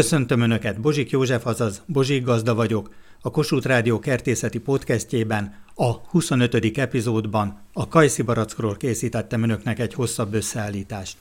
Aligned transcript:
Köszöntöm 0.00 0.40
Önöket, 0.40 0.80
Bozsik 0.80 1.10
József, 1.10 1.46
azaz 1.46 1.84
Bozsik 1.86 2.24
Gazda 2.24 2.54
vagyok. 2.54 2.86
A 3.22 3.30
Kossuth 3.30 3.66
Rádió 3.66 3.98
kertészeti 3.98 4.60
podcastjében, 4.60 5.44
a 5.74 5.90
25. 6.10 6.78
epizódban 6.78 7.46
a 7.72 7.88
kajszi 7.88 8.22
barackról 8.22 8.76
készítettem 8.76 9.42
Önöknek 9.42 9.78
egy 9.78 9.94
hosszabb 9.94 10.34
összeállítást. 10.34 11.16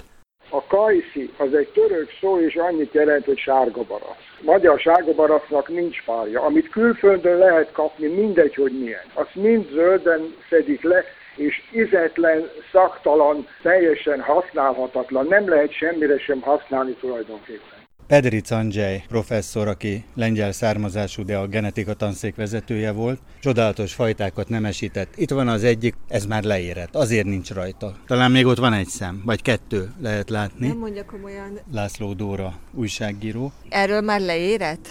A 0.49 0.63
kajszi 0.65 1.29
az 1.37 1.53
egy 1.53 1.67
török 1.67 2.09
szó, 2.21 2.39
és 2.39 2.55
annyit 2.55 2.93
jelent, 2.93 3.25
hogy 3.25 3.37
sárga 3.37 3.83
barack. 3.83 4.19
Magyar 4.41 4.79
sárga 4.79 5.13
baracknak 5.13 5.69
nincs 5.69 6.03
párja. 6.05 6.41
Amit 6.41 6.69
külföldön 6.69 7.37
lehet 7.37 7.71
kapni, 7.71 8.07
mindegy, 8.07 8.55
hogy 8.55 8.79
milyen. 8.79 9.05
Azt 9.13 9.35
mind 9.35 9.69
zölden 9.71 10.21
szedik 10.49 10.81
le, 10.81 11.03
és 11.35 11.55
izetlen, 11.71 12.49
szaktalan, 12.71 13.47
teljesen 13.61 14.21
használhatatlan. 14.21 15.25
Nem 15.29 15.49
lehet 15.49 15.71
semmire 15.71 16.19
sem 16.19 16.41
használni 16.41 16.93
tulajdonképpen. 16.93 17.72
Pedric 18.07 18.51
Andrzej 18.51 19.03
professzor, 19.07 19.67
aki 19.67 20.03
lengyel 20.15 20.51
származású, 20.51 21.23
de 21.23 21.37
a 21.37 21.47
genetika 21.47 21.93
tanszék 21.93 22.35
vezetője 22.35 22.91
volt, 22.91 23.19
csodálatos 23.39 23.93
fajtákat 23.93 24.49
nemesített. 24.49 25.13
Itt 25.15 25.29
van 25.29 25.47
az 25.47 25.63
egyik, 25.63 25.95
ez 26.07 26.25
már 26.25 26.43
leérett, 26.43 26.95
azért 26.95 27.25
nincs 27.25 27.51
rajta. 27.51 27.95
Talán 28.07 28.31
még 28.31 28.45
ott 28.45 28.57
van 28.57 28.73
egy 28.73 28.87
szem, 28.87 29.21
vagy 29.25 29.41
kettő 29.41 29.93
lehet 30.01 30.29
látni. 30.29 30.67
Nem 30.67 30.77
mondja 30.77 31.05
komolyan. 31.05 31.59
László 31.71 32.13
Dóra, 32.13 32.53
újságíró. 32.73 33.51
Erről 33.69 34.01
már 34.01 34.21
leérett? 34.21 34.87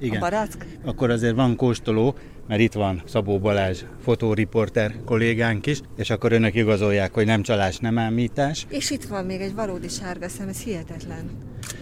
Igen. 0.00 0.16
A 0.16 0.20
barack? 0.20 0.66
Akkor 0.84 1.10
azért 1.10 1.34
van 1.34 1.56
kóstoló, 1.56 2.14
mert 2.46 2.60
itt 2.60 2.72
van 2.72 3.02
Szabó 3.06 3.38
Balázs 3.38 3.82
fotóriporter 4.02 4.94
kollégánk 5.04 5.66
is, 5.66 5.80
és 5.96 6.10
akkor 6.10 6.32
önök 6.32 6.54
igazolják, 6.54 7.14
hogy 7.14 7.26
nem 7.26 7.42
csalás, 7.42 7.78
nem 7.78 7.98
ámítás. 7.98 8.66
És 8.68 8.90
itt 8.90 9.04
van 9.04 9.24
még 9.24 9.40
egy 9.40 9.54
valódi 9.54 9.88
sárga 9.88 10.28
szem, 10.28 10.48
ez 10.48 10.62
hihetetlen. 10.62 11.30